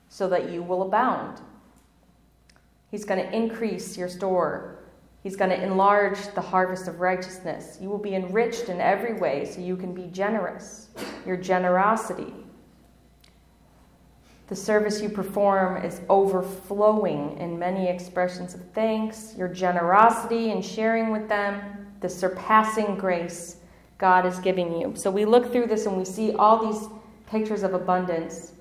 so 0.09 0.29
that 0.29 0.51
you 0.51 0.63
will 0.63 0.83
abound. 0.83 1.41
He's 2.91 3.05
going 3.05 3.21
to 3.21 3.37
increase 3.37 3.99
your 3.99 4.09
store. 4.09 4.84
He's 5.25 5.37
going 5.37 5.49
to 5.49 5.61
enlarge 5.61 6.19
the 6.35 6.43
harvest 6.43 6.87
of 6.87 7.01
righteousness. 7.01 7.79
You 7.81 7.89
will 7.89 7.99
be 7.99 8.15
enriched 8.15 8.69
in 8.69 8.79
every 8.79 9.15
way 9.15 9.47
so 9.47 9.63
you 9.63 9.75
can 9.75 9.95
be 9.95 10.07
generous. 10.13 10.91
Your 11.27 11.39
generosity. 11.39 12.33
The 14.49 14.55
service 14.55 15.01
you 15.01 15.09
perform 15.09 15.83
is 15.83 16.03
overflowing 16.11 17.39
in 17.39 17.59
many 17.59 17.89
expressions 17.89 18.53
of 18.53 18.61
thanks, 18.73 19.35
your 19.35 19.49
generosity 19.49 20.51
in 20.51 20.61
sharing 20.61 21.11
with 21.11 21.27
them, 21.27 21.87
the 22.01 22.09
surpassing 22.11 22.97
grace 22.97 23.57
God 23.97 24.27
is 24.27 24.39
giving 24.41 24.79
you. 24.79 24.93
So 24.95 25.11
we 25.11 25.25
look 25.25 25.51
through 25.51 25.69
this 25.69 25.87
and 25.87 25.97
we 25.97 26.05
see 26.05 26.35
all 26.35 26.71
these 26.71 26.87
pictures 27.31 27.63
of 27.63 27.73
abundance. 27.73 28.53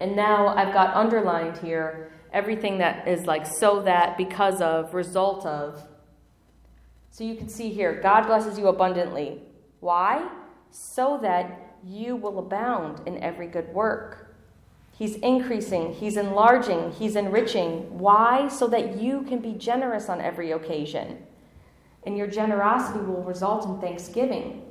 And 0.00 0.14
now 0.14 0.48
I've 0.48 0.74
got 0.74 0.94
underlined 0.94 1.56
here 1.56 2.12
everything 2.32 2.78
that 2.78 3.08
is 3.08 3.26
like 3.26 3.46
so 3.46 3.82
that, 3.82 4.16
because 4.16 4.60
of, 4.60 4.94
result 4.94 5.46
of. 5.46 5.82
So 7.10 7.24
you 7.24 7.34
can 7.34 7.48
see 7.48 7.70
here 7.70 8.00
God 8.00 8.26
blesses 8.26 8.58
you 8.58 8.68
abundantly. 8.68 9.40
Why? 9.80 10.28
So 10.70 11.18
that 11.22 11.76
you 11.84 12.16
will 12.16 12.38
abound 12.38 13.06
in 13.06 13.22
every 13.22 13.46
good 13.46 13.68
work. 13.68 14.34
He's 14.96 15.14
increasing, 15.16 15.94
He's 15.94 16.16
enlarging, 16.16 16.92
He's 16.92 17.14
enriching. 17.16 17.98
Why? 17.98 18.48
So 18.48 18.66
that 18.68 19.00
you 19.00 19.22
can 19.22 19.38
be 19.38 19.52
generous 19.52 20.08
on 20.08 20.20
every 20.20 20.50
occasion. 20.50 21.24
And 22.04 22.16
your 22.16 22.26
generosity 22.26 23.00
will 23.00 23.22
result 23.22 23.64
in 23.66 23.80
thanksgiving. 23.80 24.64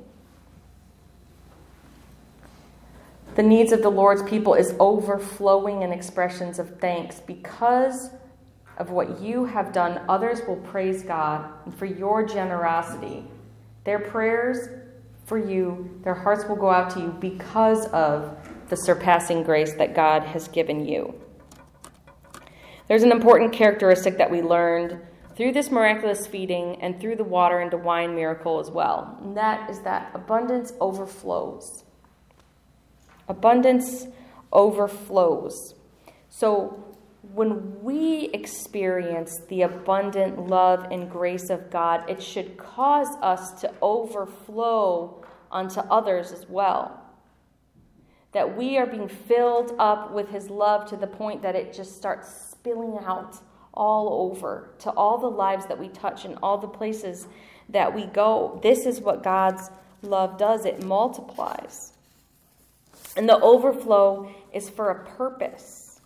The 3.38 3.44
needs 3.44 3.70
of 3.70 3.82
the 3.82 3.88
Lord's 3.88 4.24
people 4.24 4.54
is 4.54 4.74
overflowing 4.80 5.82
in 5.82 5.92
expressions 5.92 6.58
of 6.58 6.80
thanks. 6.80 7.20
Because 7.20 8.10
of 8.78 8.90
what 8.90 9.20
you 9.20 9.44
have 9.44 9.72
done, 9.72 10.00
others 10.08 10.40
will 10.44 10.56
praise 10.56 11.04
God 11.04 11.48
for 11.76 11.86
your 11.86 12.26
generosity. 12.26 13.22
Their 13.84 14.00
prayers 14.00 14.68
for 15.24 15.38
you, 15.38 16.00
their 16.02 16.16
hearts 16.16 16.46
will 16.46 16.56
go 16.56 16.68
out 16.68 16.90
to 16.94 16.98
you 16.98 17.16
because 17.20 17.86
of 17.90 18.36
the 18.70 18.76
surpassing 18.76 19.44
grace 19.44 19.72
that 19.74 19.94
God 19.94 20.24
has 20.24 20.48
given 20.48 20.84
you. 20.84 21.14
There's 22.88 23.04
an 23.04 23.12
important 23.12 23.52
characteristic 23.52 24.18
that 24.18 24.32
we 24.32 24.42
learned 24.42 24.98
through 25.36 25.52
this 25.52 25.70
miraculous 25.70 26.26
feeding 26.26 26.82
and 26.82 27.00
through 27.00 27.14
the 27.14 27.22
water 27.22 27.60
into 27.60 27.76
wine 27.76 28.16
miracle 28.16 28.58
as 28.58 28.68
well, 28.68 29.16
and 29.22 29.36
that 29.36 29.70
is 29.70 29.78
that 29.82 30.10
abundance 30.12 30.72
overflows. 30.80 31.84
Abundance 33.28 34.06
overflows. 34.52 35.74
So, 36.28 36.84
when 37.34 37.82
we 37.82 38.30
experience 38.32 39.40
the 39.48 39.62
abundant 39.62 40.48
love 40.48 40.86
and 40.90 41.10
grace 41.10 41.50
of 41.50 41.70
God, 41.70 42.08
it 42.08 42.22
should 42.22 42.56
cause 42.56 43.14
us 43.20 43.60
to 43.60 43.72
overflow 43.82 45.22
onto 45.50 45.80
others 45.80 46.32
as 46.32 46.48
well. 46.48 47.02
That 48.32 48.56
we 48.56 48.78
are 48.78 48.86
being 48.86 49.08
filled 49.08 49.74
up 49.78 50.12
with 50.12 50.30
His 50.30 50.48
love 50.48 50.88
to 50.90 50.96
the 50.96 51.06
point 51.06 51.42
that 51.42 51.54
it 51.54 51.72
just 51.72 51.96
starts 51.96 52.50
spilling 52.50 52.98
out 53.04 53.36
all 53.74 54.30
over 54.30 54.70
to 54.80 54.90
all 54.90 55.18
the 55.18 55.30
lives 55.30 55.66
that 55.66 55.78
we 55.78 55.88
touch 55.88 56.24
and 56.24 56.38
all 56.42 56.58
the 56.58 56.68
places 56.68 57.26
that 57.68 57.94
we 57.94 58.06
go. 58.06 58.58
This 58.62 58.86
is 58.86 59.00
what 59.00 59.22
God's 59.22 59.70
love 60.02 60.38
does 60.38 60.64
it 60.64 60.82
multiplies. 60.82 61.92
And 63.18 63.28
the 63.28 63.40
overflow 63.40 64.32
is 64.52 64.70
for 64.70 64.90
a 64.90 65.04
purpose. 65.04 66.00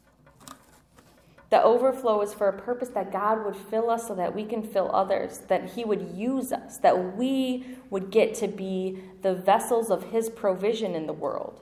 The 1.50 1.62
overflow 1.62 2.22
is 2.22 2.32
for 2.32 2.48
a 2.48 2.58
purpose 2.58 2.88
that 2.88 3.12
God 3.12 3.44
would 3.44 3.54
fill 3.54 3.90
us 3.90 4.08
so 4.08 4.14
that 4.14 4.34
we 4.34 4.46
can 4.46 4.62
fill 4.62 4.90
others, 4.94 5.40
that 5.48 5.72
He 5.72 5.84
would 5.84 6.16
use 6.16 6.52
us, 6.52 6.78
that 6.78 7.14
we 7.14 7.66
would 7.90 8.10
get 8.10 8.34
to 8.36 8.48
be 8.48 8.98
the 9.20 9.34
vessels 9.34 9.90
of 9.90 10.04
His 10.04 10.30
provision 10.30 10.94
in 10.94 11.06
the 11.06 11.12
world, 11.12 11.60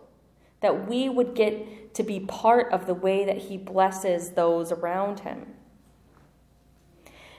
that 0.61 0.89
we 0.89 1.09
would 1.09 1.35
get 1.35 1.95
to 1.95 2.05
be 2.05 2.21
part 2.21 2.73
of 2.73 2.87
the 2.87 2.95
way 2.95 3.25
that 3.25 3.39
He 3.39 3.57
blesses 3.57 4.31
those 4.31 4.71
around 4.71 5.19
Him. 5.19 5.47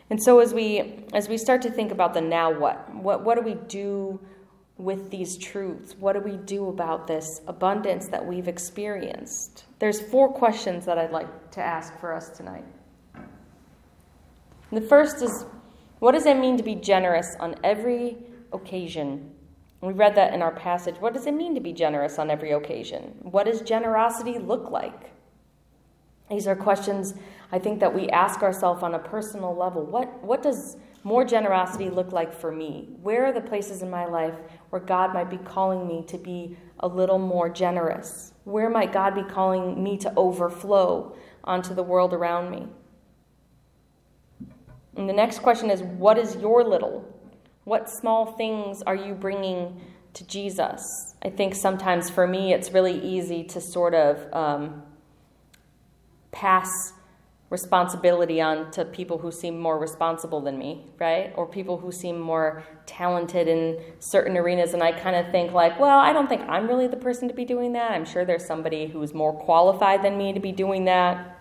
And 0.10 0.22
so 0.22 0.40
as 0.40 0.54
we 0.54 1.06
as 1.14 1.30
we 1.30 1.38
start 1.38 1.62
to 1.62 1.72
think 1.72 1.94
about 1.94 2.14
the 2.14 2.20
now 2.20 2.52
what, 2.52 2.94
what 2.94 3.24
what 3.24 3.36
do 3.36 3.42
we 3.42 3.54
do 3.54 4.20
with 4.82 5.10
these 5.10 5.38
truths? 5.38 5.96
What 6.00 6.14
do 6.14 6.20
we 6.20 6.38
do 6.38 6.70
about 6.70 7.08
this 7.08 7.42
abundance 7.48 8.08
that 8.08 8.26
we've 8.26 8.48
experienced? 8.48 9.66
There's 9.80 10.02
four 10.02 10.32
questions 10.32 10.86
that 10.86 10.98
I'd 10.98 11.12
like 11.12 11.52
to 11.52 11.62
ask 11.62 11.98
for 12.00 12.14
us 12.14 12.30
tonight. 12.30 12.66
The 14.72 14.82
first 14.82 15.22
is 15.22 15.46
what 16.00 16.14
does 16.14 16.26
it 16.26 16.38
mean 16.38 16.58
to 16.58 16.64
be 16.64 16.76
generous 16.76 17.36
on 17.40 17.56
every 17.64 18.18
occasion? 18.54 19.32
We 19.82 19.94
read 19.94 20.16
that 20.16 20.34
in 20.34 20.42
our 20.42 20.52
passage. 20.52 20.96
What 21.00 21.14
does 21.14 21.26
it 21.26 21.34
mean 21.34 21.56
to 21.56 21.62
be 21.62 21.74
generous 21.74 22.20
on 22.20 22.30
every 22.30 22.52
occasion? 22.52 23.16
What 23.22 23.46
does 23.46 23.62
generosity 23.62 24.40
look 24.40 24.72
like? 24.72 25.12
These 26.30 26.48
are 26.48 26.56
questions 26.56 27.14
I 27.52 27.60
think 27.60 27.80
that 27.82 27.94
we 27.94 28.08
ask 28.10 28.42
ourselves 28.42 28.84
on 28.84 28.96
a 28.96 29.00
personal 29.00 29.56
level. 29.56 29.86
What, 29.86 30.24
what 30.24 30.42
does 30.42 30.78
more 31.04 31.26
generosity 31.26 31.90
look 31.90 32.12
like 32.12 32.34
for 32.34 32.52
me? 32.52 32.90
Where 33.02 33.26
are 33.26 33.32
the 33.32 33.42
places 33.42 33.82
in 33.82 33.90
my 33.90 34.06
life 34.06 34.36
where 34.70 34.82
God 34.82 35.14
might 35.14 35.30
be 35.30 35.38
calling 35.38 35.88
me 35.88 36.04
to 36.08 36.18
be 36.18 36.58
a 36.80 36.88
little 36.88 37.18
more 37.18 37.50
generous? 37.50 38.34
Where 38.44 38.70
might 38.70 38.94
God 38.94 39.16
be 39.16 39.24
calling 39.24 39.84
me 39.84 39.98
to 39.98 40.14
overflow 40.16 41.16
onto 41.44 41.74
the 41.74 41.84
world 41.84 42.14
around 42.14 42.52
me? 42.52 42.68
And 44.96 45.10
the 45.10 45.14
next 45.14 45.40
question 45.40 45.72
is 45.72 45.82
what 45.82 46.18
is 46.18 46.36
your 46.36 46.64
little? 46.64 47.08
What 47.64 47.90
small 47.90 48.34
things 48.34 48.82
are 48.84 48.96
you 48.96 49.14
bringing 49.14 49.82
to 50.14 50.28
Jesus? 50.28 51.16
I 51.24 51.30
think 51.30 51.56
sometimes 51.56 52.10
for 52.10 52.28
me 52.28 52.54
it's 52.54 52.72
really 52.72 53.00
easy 53.00 53.44
to 53.46 53.62
sort 53.62 53.94
of 53.94 54.34
um, 54.34 54.84
pass 56.32 56.94
responsibility 57.52 58.40
on 58.40 58.72
to 58.72 58.86
people 58.86 59.18
who 59.18 59.30
seem 59.30 59.60
more 59.60 59.78
responsible 59.78 60.40
than 60.40 60.58
me, 60.58 60.86
right? 61.00 61.34
Or 61.36 61.46
people 61.46 61.78
who 61.78 61.92
seem 61.92 62.18
more 62.18 62.64
talented 62.86 63.50
in 63.50 63.78
certain 64.00 64.38
arenas. 64.38 64.74
And 64.74 64.82
I 64.82 64.94
kind 64.94 65.18
of 65.18 65.30
think, 65.32 65.52
like, 65.52 65.78
well, 65.78 66.00
I 66.00 66.14
don't 66.14 66.30
think 66.30 66.44
I'm 66.48 66.66
really 66.66 66.88
the 66.88 66.96
person 66.96 67.28
to 67.28 67.34
be 67.34 67.44
doing 67.44 67.74
that. 67.74 67.92
I'm 67.92 68.06
sure 68.06 68.24
there's 68.24 68.46
somebody 68.46 68.88
who's 68.88 69.14
more 69.14 69.34
qualified 69.34 70.02
than 70.02 70.18
me 70.18 70.32
to 70.32 70.40
be 70.40 70.54
doing 70.54 70.86
that. 70.86 71.40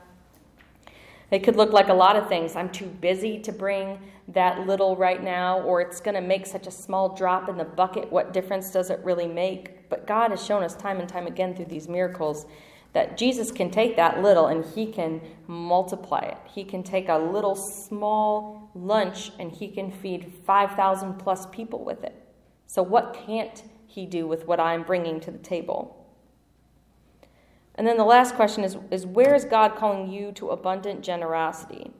It 1.30 1.44
could 1.44 1.54
look 1.54 1.72
like 1.72 1.88
a 1.88 1.94
lot 1.94 2.16
of 2.16 2.28
things. 2.28 2.56
I'm 2.56 2.70
too 2.70 2.86
busy 2.86 3.38
to 3.42 3.52
bring 3.52 4.00
that 4.26 4.66
little 4.66 4.96
right 4.96 5.22
now, 5.22 5.60
or 5.60 5.80
it's 5.80 6.00
going 6.00 6.16
to 6.16 6.20
make 6.20 6.44
such 6.44 6.66
a 6.66 6.72
small 6.72 7.14
drop 7.14 7.48
in 7.48 7.56
the 7.56 7.64
bucket. 7.64 8.10
What 8.10 8.32
difference 8.32 8.72
does 8.72 8.90
it 8.90 8.98
really 9.04 9.28
make? 9.28 9.88
But 9.88 10.08
God 10.08 10.32
has 10.32 10.44
shown 10.44 10.64
us 10.64 10.74
time 10.74 10.98
and 10.98 11.08
time 11.08 11.28
again 11.28 11.54
through 11.54 11.66
these 11.66 11.86
miracles 11.86 12.46
that 12.92 13.16
Jesus 13.16 13.52
can 13.52 13.70
take 13.70 13.96
that 13.96 14.22
little 14.22 14.48
and 14.48 14.64
he 14.64 14.86
can 14.86 15.20
multiply 15.46 16.20
it. 16.20 16.38
He 16.52 16.64
can 16.64 16.82
take 16.82 17.08
a 17.08 17.16
little 17.16 17.54
small 17.54 18.70
lunch 18.74 19.32
and 19.38 19.52
he 19.52 19.68
can 19.68 19.90
feed 19.90 20.32
5,000 20.44 21.14
plus 21.14 21.46
people 21.46 21.84
with 21.84 22.02
it. 22.02 22.14
So, 22.66 22.82
what 22.82 23.14
can't 23.26 23.62
he 23.86 24.06
do 24.06 24.26
with 24.26 24.46
what 24.46 24.60
I'm 24.60 24.82
bringing 24.82 25.20
to 25.20 25.30
the 25.30 25.38
table? 25.38 25.96
And 27.76 27.86
then 27.86 27.96
the 27.96 28.04
last 28.04 28.34
question 28.34 28.64
is, 28.64 28.76
is 28.90 29.06
where 29.06 29.34
is 29.34 29.44
God 29.44 29.76
calling 29.76 30.10
you 30.10 30.32
to 30.32 30.50
abundant 30.50 31.02
generosity? 31.02 31.90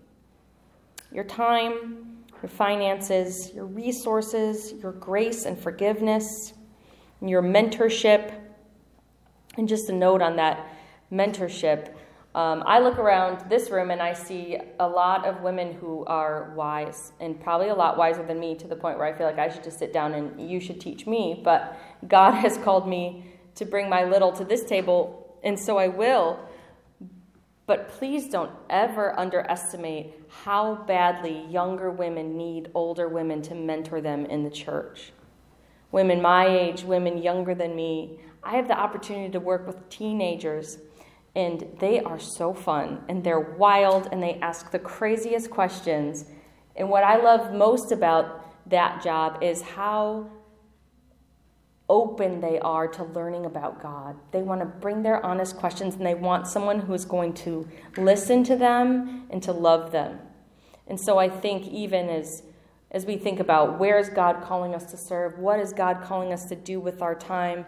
Your 1.13 1.25
time, 1.25 2.25
your 2.43 2.51
finances, 2.51 3.53
your 3.55 3.67
resources, 3.67 4.75
your 4.83 4.93
grace 4.93 5.45
and 5.45 5.59
forgiveness, 5.59 6.53
your 7.21 7.43
mentorship. 7.43 8.35
And 9.57 9.69
just 9.69 9.89
a 9.89 9.93
note 9.93 10.23
on 10.23 10.37
that 10.37 10.69
mentorship. 11.13 11.95
Um, 12.35 12.63
I 12.65 12.79
look 12.79 12.99
around 12.99 13.51
this 13.51 13.71
room 13.71 13.91
and 13.91 14.01
I 14.01 14.13
see 14.13 14.57
a 14.79 14.87
lot 14.87 15.27
of 15.27 15.41
women 15.43 15.75
who 15.75 16.05
are 16.05 16.53
wise 16.55 17.13
and 17.19 17.41
probably 17.41 17.69
a 17.69 17.75
lot 17.75 17.99
wiser 17.99 18.25
than 18.25 18.39
me 18.39 18.55
to 18.57 18.69
the 18.69 18.77
point 18.77 18.99
where 18.99 19.07
I 19.07 19.17
feel 19.17 19.27
like 19.27 19.39
I 19.39 19.49
should 19.49 19.65
just 19.65 19.81
sit 19.81 19.93
down 19.93 20.15
and 20.15 20.51
you 20.51 20.61
should 20.61 20.81
teach 20.81 21.07
me. 21.07 21.41
But 21.43 21.77
God 22.07 22.33
has 22.45 22.57
called 22.59 22.89
me 22.89 23.25
to 23.57 23.65
bring 23.65 23.89
my 23.89 24.05
little 24.05 24.33
to 24.33 24.45
this 24.45 24.65
table, 24.65 25.37
and 25.43 25.59
so 25.59 25.77
I 25.77 25.89
will. 25.89 26.39
But 27.67 27.89
please 27.89 28.29
don't 28.29 28.53
ever 28.69 29.19
underestimate 29.19 30.15
how 30.29 30.77
badly 30.87 31.47
younger 31.47 31.91
women 31.91 32.37
need 32.37 32.71
older 32.75 33.09
women 33.09 33.43
to 33.43 33.55
mentor 33.55 34.01
them 34.01 34.27
in 34.27 34.45
the 34.45 34.51
church. 34.51 35.13
Women 35.93 36.23
my 36.23 36.47
age, 36.47 36.85
women 36.85 37.19
younger 37.19 37.55
than 37.55 37.75
me, 37.75 38.21
I 38.43 38.57
have 38.57 38.69
the 38.69 38.79
opportunity 38.79 39.31
to 39.33 39.41
work 39.41 39.67
with 39.67 39.89
teenagers, 39.89 40.79
and 41.35 41.77
they 41.79 42.01
are 42.01 42.19
so 42.19 42.53
fun, 42.53 43.05
and 43.09 43.23
they're 43.23 43.41
wild, 43.41 44.09
and 44.11 44.23
they 44.23 44.35
ask 44.41 44.71
the 44.71 44.79
craziest 44.79 45.51
questions. 45.51 46.25
And 46.77 46.89
what 46.89 47.05
I 47.05 47.21
love 47.23 47.53
most 47.53 47.93
about 47.93 48.69
that 48.69 49.03
job 49.03 49.43
is 49.43 49.63
how 49.63 50.31
open 51.89 52.41
they 52.41 52.59
are 52.61 52.87
to 52.87 53.03
learning 53.03 53.45
about 53.45 53.83
God. 53.83 54.17
They 54.31 54.43
want 54.43 54.61
to 54.61 54.67
bring 54.67 55.03
their 55.03 55.25
honest 55.27 55.57
questions 55.57 55.97
and 55.97 56.07
they 56.07 56.15
want 56.15 56.47
someone 56.47 56.79
who's 56.79 57.05
going 57.05 57.35
to 57.35 57.69
listen 57.97 58.45
to 58.45 58.55
them 58.55 59.27
and 59.29 59.43
to 59.43 59.53
love 59.53 59.91
them. 59.91 60.21
And 60.87 61.01
so 61.01 61.19
I 61.19 61.29
think 61.29 61.67
even 61.67 62.09
as 62.09 62.45
as 62.93 63.07
we 63.07 63.17
think 63.17 63.39
about 63.39 63.79
where 63.79 63.99
is 63.99 64.09
God 64.09 64.43
calling 64.43 64.75
us 64.75 64.91
to 64.91 64.97
serve, 64.97 65.39
what 65.39 65.61
is 65.61 65.73
God 65.73 66.03
calling 66.03 66.33
us 66.33 66.47
to 66.47 66.57
do 66.57 66.81
with 66.81 67.03
our 67.03 67.15
time, 67.15 67.65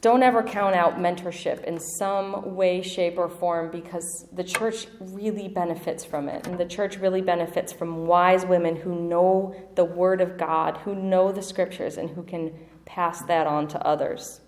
don't 0.00 0.22
ever 0.22 0.42
count 0.42 0.74
out 0.74 0.98
mentorship 0.98 1.64
in 1.64 1.78
some 1.78 2.54
way, 2.54 2.80
shape, 2.80 3.18
or 3.18 3.28
form 3.28 3.70
because 3.70 4.26
the 4.32 4.44
church 4.44 4.86
really 4.98 5.46
benefits 5.46 6.04
from 6.04 6.28
it. 6.28 6.46
And 6.46 6.58
the 6.58 6.64
church 6.64 6.96
really 6.96 7.20
benefits 7.20 7.72
from 7.72 8.06
wise 8.06 8.46
women 8.46 8.76
who 8.76 8.94
know 8.94 9.54
the 9.74 9.84
Word 9.84 10.22
of 10.22 10.38
God, 10.38 10.78
who 10.78 10.94
know 10.94 11.32
the 11.32 11.42
Scriptures, 11.42 11.98
and 11.98 12.08
who 12.08 12.22
can 12.22 12.52
pass 12.86 13.20
that 13.22 13.46
on 13.46 13.68
to 13.68 13.86
others. 13.86 14.40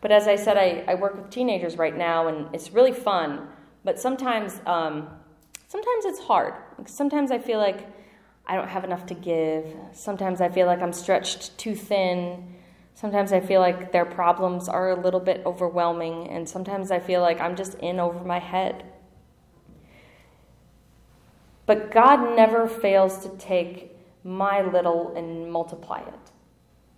But 0.00 0.10
as 0.10 0.26
I 0.26 0.36
said, 0.36 0.56
I, 0.56 0.84
I 0.88 0.96
work 0.96 1.16
with 1.16 1.30
teenagers 1.30 1.78
right 1.78 1.96
now, 1.96 2.26
and 2.26 2.52
it's 2.52 2.72
really 2.72 2.92
fun. 2.92 3.46
But 3.84 4.00
sometimes, 4.00 4.60
um, 4.66 5.08
sometimes 5.68 6.04
it's 6.04 6.20
hard. 6.20 6.54
Sometimes 6.86 7.30
I 7.30 7.38
feel 7.38 7.58
like 7.58 7.86
I 8.44 8.56
don't 8.56 8.68
have 8.68 8.82
enough 8.84 9.06
to 9.06 9.14
give. 9.14 9.72
Sometimes 9.92 10.40
I 10.40 10.48
feel 10.48 10.66
like 10.66 10.82
I'm 10.82 10.92
stretched 10.92 11.56
too 11.56 11.76
thin. 11.76 12.53
Sometimes 12.94 13.32
I 13.32 13.40
feel 13.40 13.60
like 13.60 13.90
their 13.90 14.04
problems 14.04 14.68
are 14.68 14.90
a 14.90 15.00
little 15.00 15.20
bit 15.20 15.42
overwhelming, 15.44 16.28
and 16.28 16.48
sometimes 16.48 16.92
I 16.92 17.00
feel 17.00 17.20
like 17.20 17.40
I'm 17.40 17.56
just 17.56 17.74
in 17.74 17.98
over 17.98 18.24
my 18.24 18.38
head. 18.38 18.84
But 21.66 21.90
God 21.90 22.36
never 22.36 22.68
fails 22.68 23.18
to 23.24 23.30
take 23.36 23.96
my 24.22 24.62
little 24.62 25.12
and 25.16 25.50
multiply 25.50 26.00
it. 26.00 26.30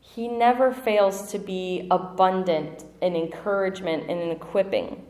He 0.00 0.28
never 0.28 0.72
fails 0.72 1.30
to 1.32 1.38
be 1.38 1.86
abundant 1.90 2.84
in 3.00 3.16
encouragement 3.16 4.10
and 4.10 4.20
in 4.20 4.30
equipping. 4.30 5.04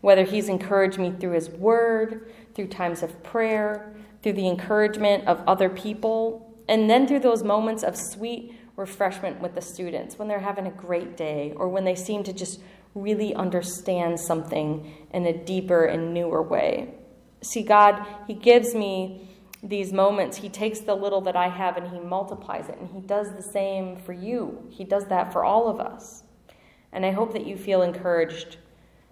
Whether 0.00 0.24
He's 0.24 0.48
encouraged 0.48 0.98
me 0.98 1.12
through 1.12 1.32
His 1.32 1.48
Word, 1.48 2.32
through 2.54 2.68
times 2.68 3.02
of 3.02 3.22
prayer, 3.22 3.94
through 4.22 4.34
the 4.34 4.48
encouragement 4.48 5.26
of 5.26 5.42
other 5.46 5.68
people, 5.68 6.52
and 6.68 6.90
then 6.90 7.06
through 7.06 7.20
those 7.20 7.42
moments 7.42 7.82
of 7.82 7.96
sweet 7.96 8.54
refreshment 8.76 9.40
with 9.40 9.54
the 9.54 9.60
students 9.60 10.18
when 10.18 10.28
they're 10.28 10.40
having 10.40 10.66
a 10.66 10.70
great 10.70 11.16
day 11.16 11.52
or 11.56 11.68
when 11.68 11.84
they 11.84 11.94
seem 11.94 12.24
to 12.24 12.32
just 12.32 12.60
really 12.94 13.34
understand 13.34 14.18
something 14.18 14.92
in 15.12 15.26
a 15.26 15.44
deeper 15.44 15.84
and 15.84 16.14
newer 16.14 16.42
way. 16.42 16.94
See, 17.42 17.62
God, 17.62 18.04
He 18.26 18.34
gives 18.34 18.74
me 18.74 19.28
these 19.62 19.92
moments. 19.92 20.38
He 20.38 20.48
takes 20.48 20.80
the 20.80 20.94
little 20.94 21.20
that 21.22 21.36
I 21.36 21.48
have 21.48 21.76
and 21.76 21.88
He 21.88 22.00
multiplies 22.00 22.68
it, 22.68 22.78
and 22.78 22.88
He 22.88 23.00
does 23.00 23.32
the 23.32 23.42
same 23.42 23.96
for 23.96 24.12
you. 24.12 24.66
He 24.70 24.84
does 24.84 25.06
that 25.06 25.32
for 25.32 25.44
all 25.44 25.68
of 25.68 25.80
us. 25.80 26.22
And 26.92 27.04
I 27.04 27.10
hope 27.10 27.32
that 27.32 27.46
you 27.46 27.56
feel 27.56 27.82
encouraged 27.82 28.58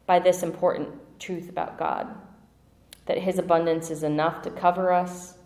by 0.07 0.19
this 0.19 0.43
important 0.43 0.89
truth 1.19 1.49
about 1.49 1.79
God 1.79 2.15
that 3.07 3.19
His 3.19 3.39
abundance 3.39 3.91
is 3.91 4.05
enough 4.05 4.43
to 4.43 4.51
cover 4.51 4.93
us, 4.93 5.37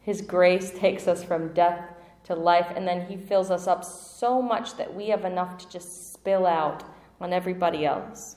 His 0.00 0.20
grace 0.20 0.70
takes 0.70 1.08
us 1.08 1.24
from 1.24 1.52
death 1.52 1.93
to 2.24 2.34
life, 2.34 2.72
and 2.74 2.86
then 2.88 3.06
He 3.06 3.16
fills 3.16 3.50
us 3.50 3.66
up 3.66 3.84
so 3.84 4.42
much 4.42 4.76
that 4.76 4.92
we 4.94 5.08
have 5.08 5.24
enough 5.24 5.58
to 5.58 5.68
just 5.68 6.12
spill 6.12 6.46
out 6.46 6.82
on 7.20 7.32
everybody 7.32 7.86
else. 7.86 8.36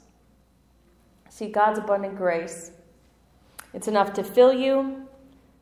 See, 1.30 1.50
God's 1.50 1.80
abundant 1.80 2.18
grace, 2.18 2.72
it's 3.74 3.88
enough 3.88 4.14
to 4.14 4.24
fill 4.24 4.54
you, 4.54 5.08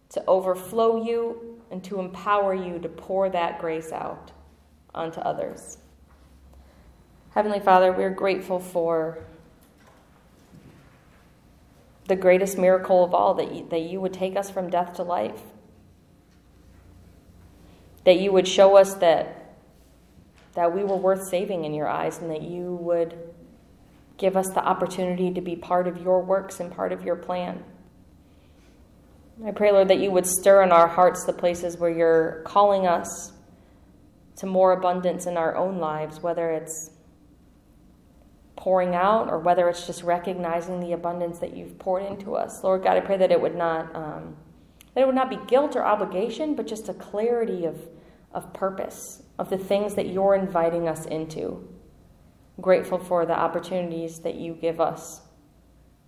to 0.09 0.23
overflow 0.27 1.03
you, 1.03 1.61
and 1.71 1.83
to 1.83 1.99
empower 1.99 2.53
you 2.53 2.79
to 2.79 2.89
pour 2.89 3.29
that 3.29 3.59
grace 3.59 3.91
out 3.91 4.31
onto 4.93 5.19
others. 5.21 5.77
Heavenly 7.31 7.59
Father, 7.59 7.91
we're 7.91 8.11
grateful 8.11 8.59
for 8.59 9.19
the 12.07 12.15
greatest 12.15 12.57
miracle 12.57 13.03
of 13.03 13.13
all 13.13 13.33
that 13.33 13.53
you, 13.53 13.67
that 13.69 13.81
you 13.81 13.99
would 13.99 14.13
take 14.13 14.35
us 14.35 14.49
from 14.49 14.69
death 14.69 14.93
to 14.93 15.03
life 15.03 15.41
that 18.05 18.19
you 18.19 18.31
would 18.31 18.47
show 18.47 18.77
us 18.77 18.95
that 18.95 19.41
that 20.53 20.73
we 20.73 20.83
were 20.83 20.95
worth 20.95 21.27
saving 21.27 21.65
in 21.65 21.73
your 21.73 21.87
eyes 21.87 22.19
and 22.19 22.31
that 22.31 22.41
you 22.41 22.75
would 22.75 23.13
give 24.17 24.37
us 24.37 24.47
the 24.53 24.65
opportunity 24.65 25.33
to 25.33 25.41
be 25.41 25.55
part 25.55 25.85
of 25.87 26.01
your 26.01 26.21
works 26.21 26.61
and 26.61 26.71
part 26.71 26.93
of 26.93 27.03
your 27.03 27.17
plan. 27.17 27.61
I 29.45 29.51
pray, 29.51 29.73
Lord, 29.73 29.89
that 29.89 29.99
you 29.99 30.11
would 30.11 30.25
stir 30.25 30.63
in 30.63 30.71
our 30.71 30.87
hearts 30.87 31.25
the 31.25 31.33
places 31.33 31.77
where 31.77 31.89
you're 31.89 32.41
calling 32.45 32.87
us 32.87 33.33
to 34.37 34.45
more 34.45 34.71
abundance 34.71 35.25
in 35.25 35.35
our 35.35 35.57
own 35.57 35.79
lives, 35.79 36.21
whether 36.21 36.51
it's 36.51 36.91
pouring 38.55 38.95
out 38.95 39.29
or 39.29 39.39
whether 39.39 39.67
it's 39.67 39.85
just 39.85 40.03
recognizing 40.03 40.79
the 40.79 40.93
abundance 40.93 41.39
that 41.39 41.55
you've 41.55 41.77
poured 41.77 42.03
into 42.03 42.35
us. 42.35 42.63
Lord 42.63 42.83
God, 42.83 42.95
I 42.95 43.01
pray 43.01 43.17
that 43.17 43.31
it 43.31 43.41
would 43.41 43.55
not 43.55 43.93
um, 43.93 44.37
that 44.95 45.01
it 45.01 45.05
would 45.05 45.15
not 45.15 45.29
be 45.29 45.39
guilt 45.47 45.75
or 45.75 45.85
obligation, 45.85 46.55
but 46.55 46.65
just 46.65 46.89
a 46.89 46.93
clarity 46.95 47.65
of 47.65 47.77
of 48.35 48.53
purpose, 48.53 49.23
of 49.39 49.49
the 49.49 49.57
things 49.57 49.95
that 49.95 50.07
you're 50.07 50.35
inviting 50.35 50.87
us 50.89 51.05
into. 51.05 51.67
grateful 52.61 52.97
for 52.97 53.25
the 53.25 53.37
opportunities 53.37 54.19
that 54.19 54.35
you 54.35 54.53
give 54.53 54.79
us 54.79 55.21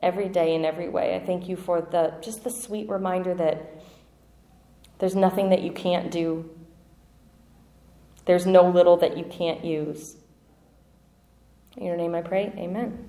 every 0.01 0.29
day 0.29 0.55
in 0.55 0.63
every 0.63 0.89
way. 0.89 1.15
I 1.15 1.19
thank 1.25 1.49
you 1.49 1.55
for 1.57 1.81
the 1.81 2.13
just 2.21 2.43
the 2.43 2.49
sweet 2.49 2.89
reminder 2.89 3.33
that 3.35 3.81
there's 4.99 5.15
nothing 5.15 5.49
that 5.49 5.61
you 5.61 5.71
can't 5.71 6.11
do. 6.11 6.49
There's 8.25 8.45
no 8.45 8.69
little 8.69 8.97
that 8.97 9.17
you 9.17 9.25
can't 9.25 9.63
use. 9.63 10.15
In 11.75 11.85
your 11.85 11.97
name 11.97 12.15
I 12.15 12.21
pray. 12.21 12.53
Amen. 12.57 13.07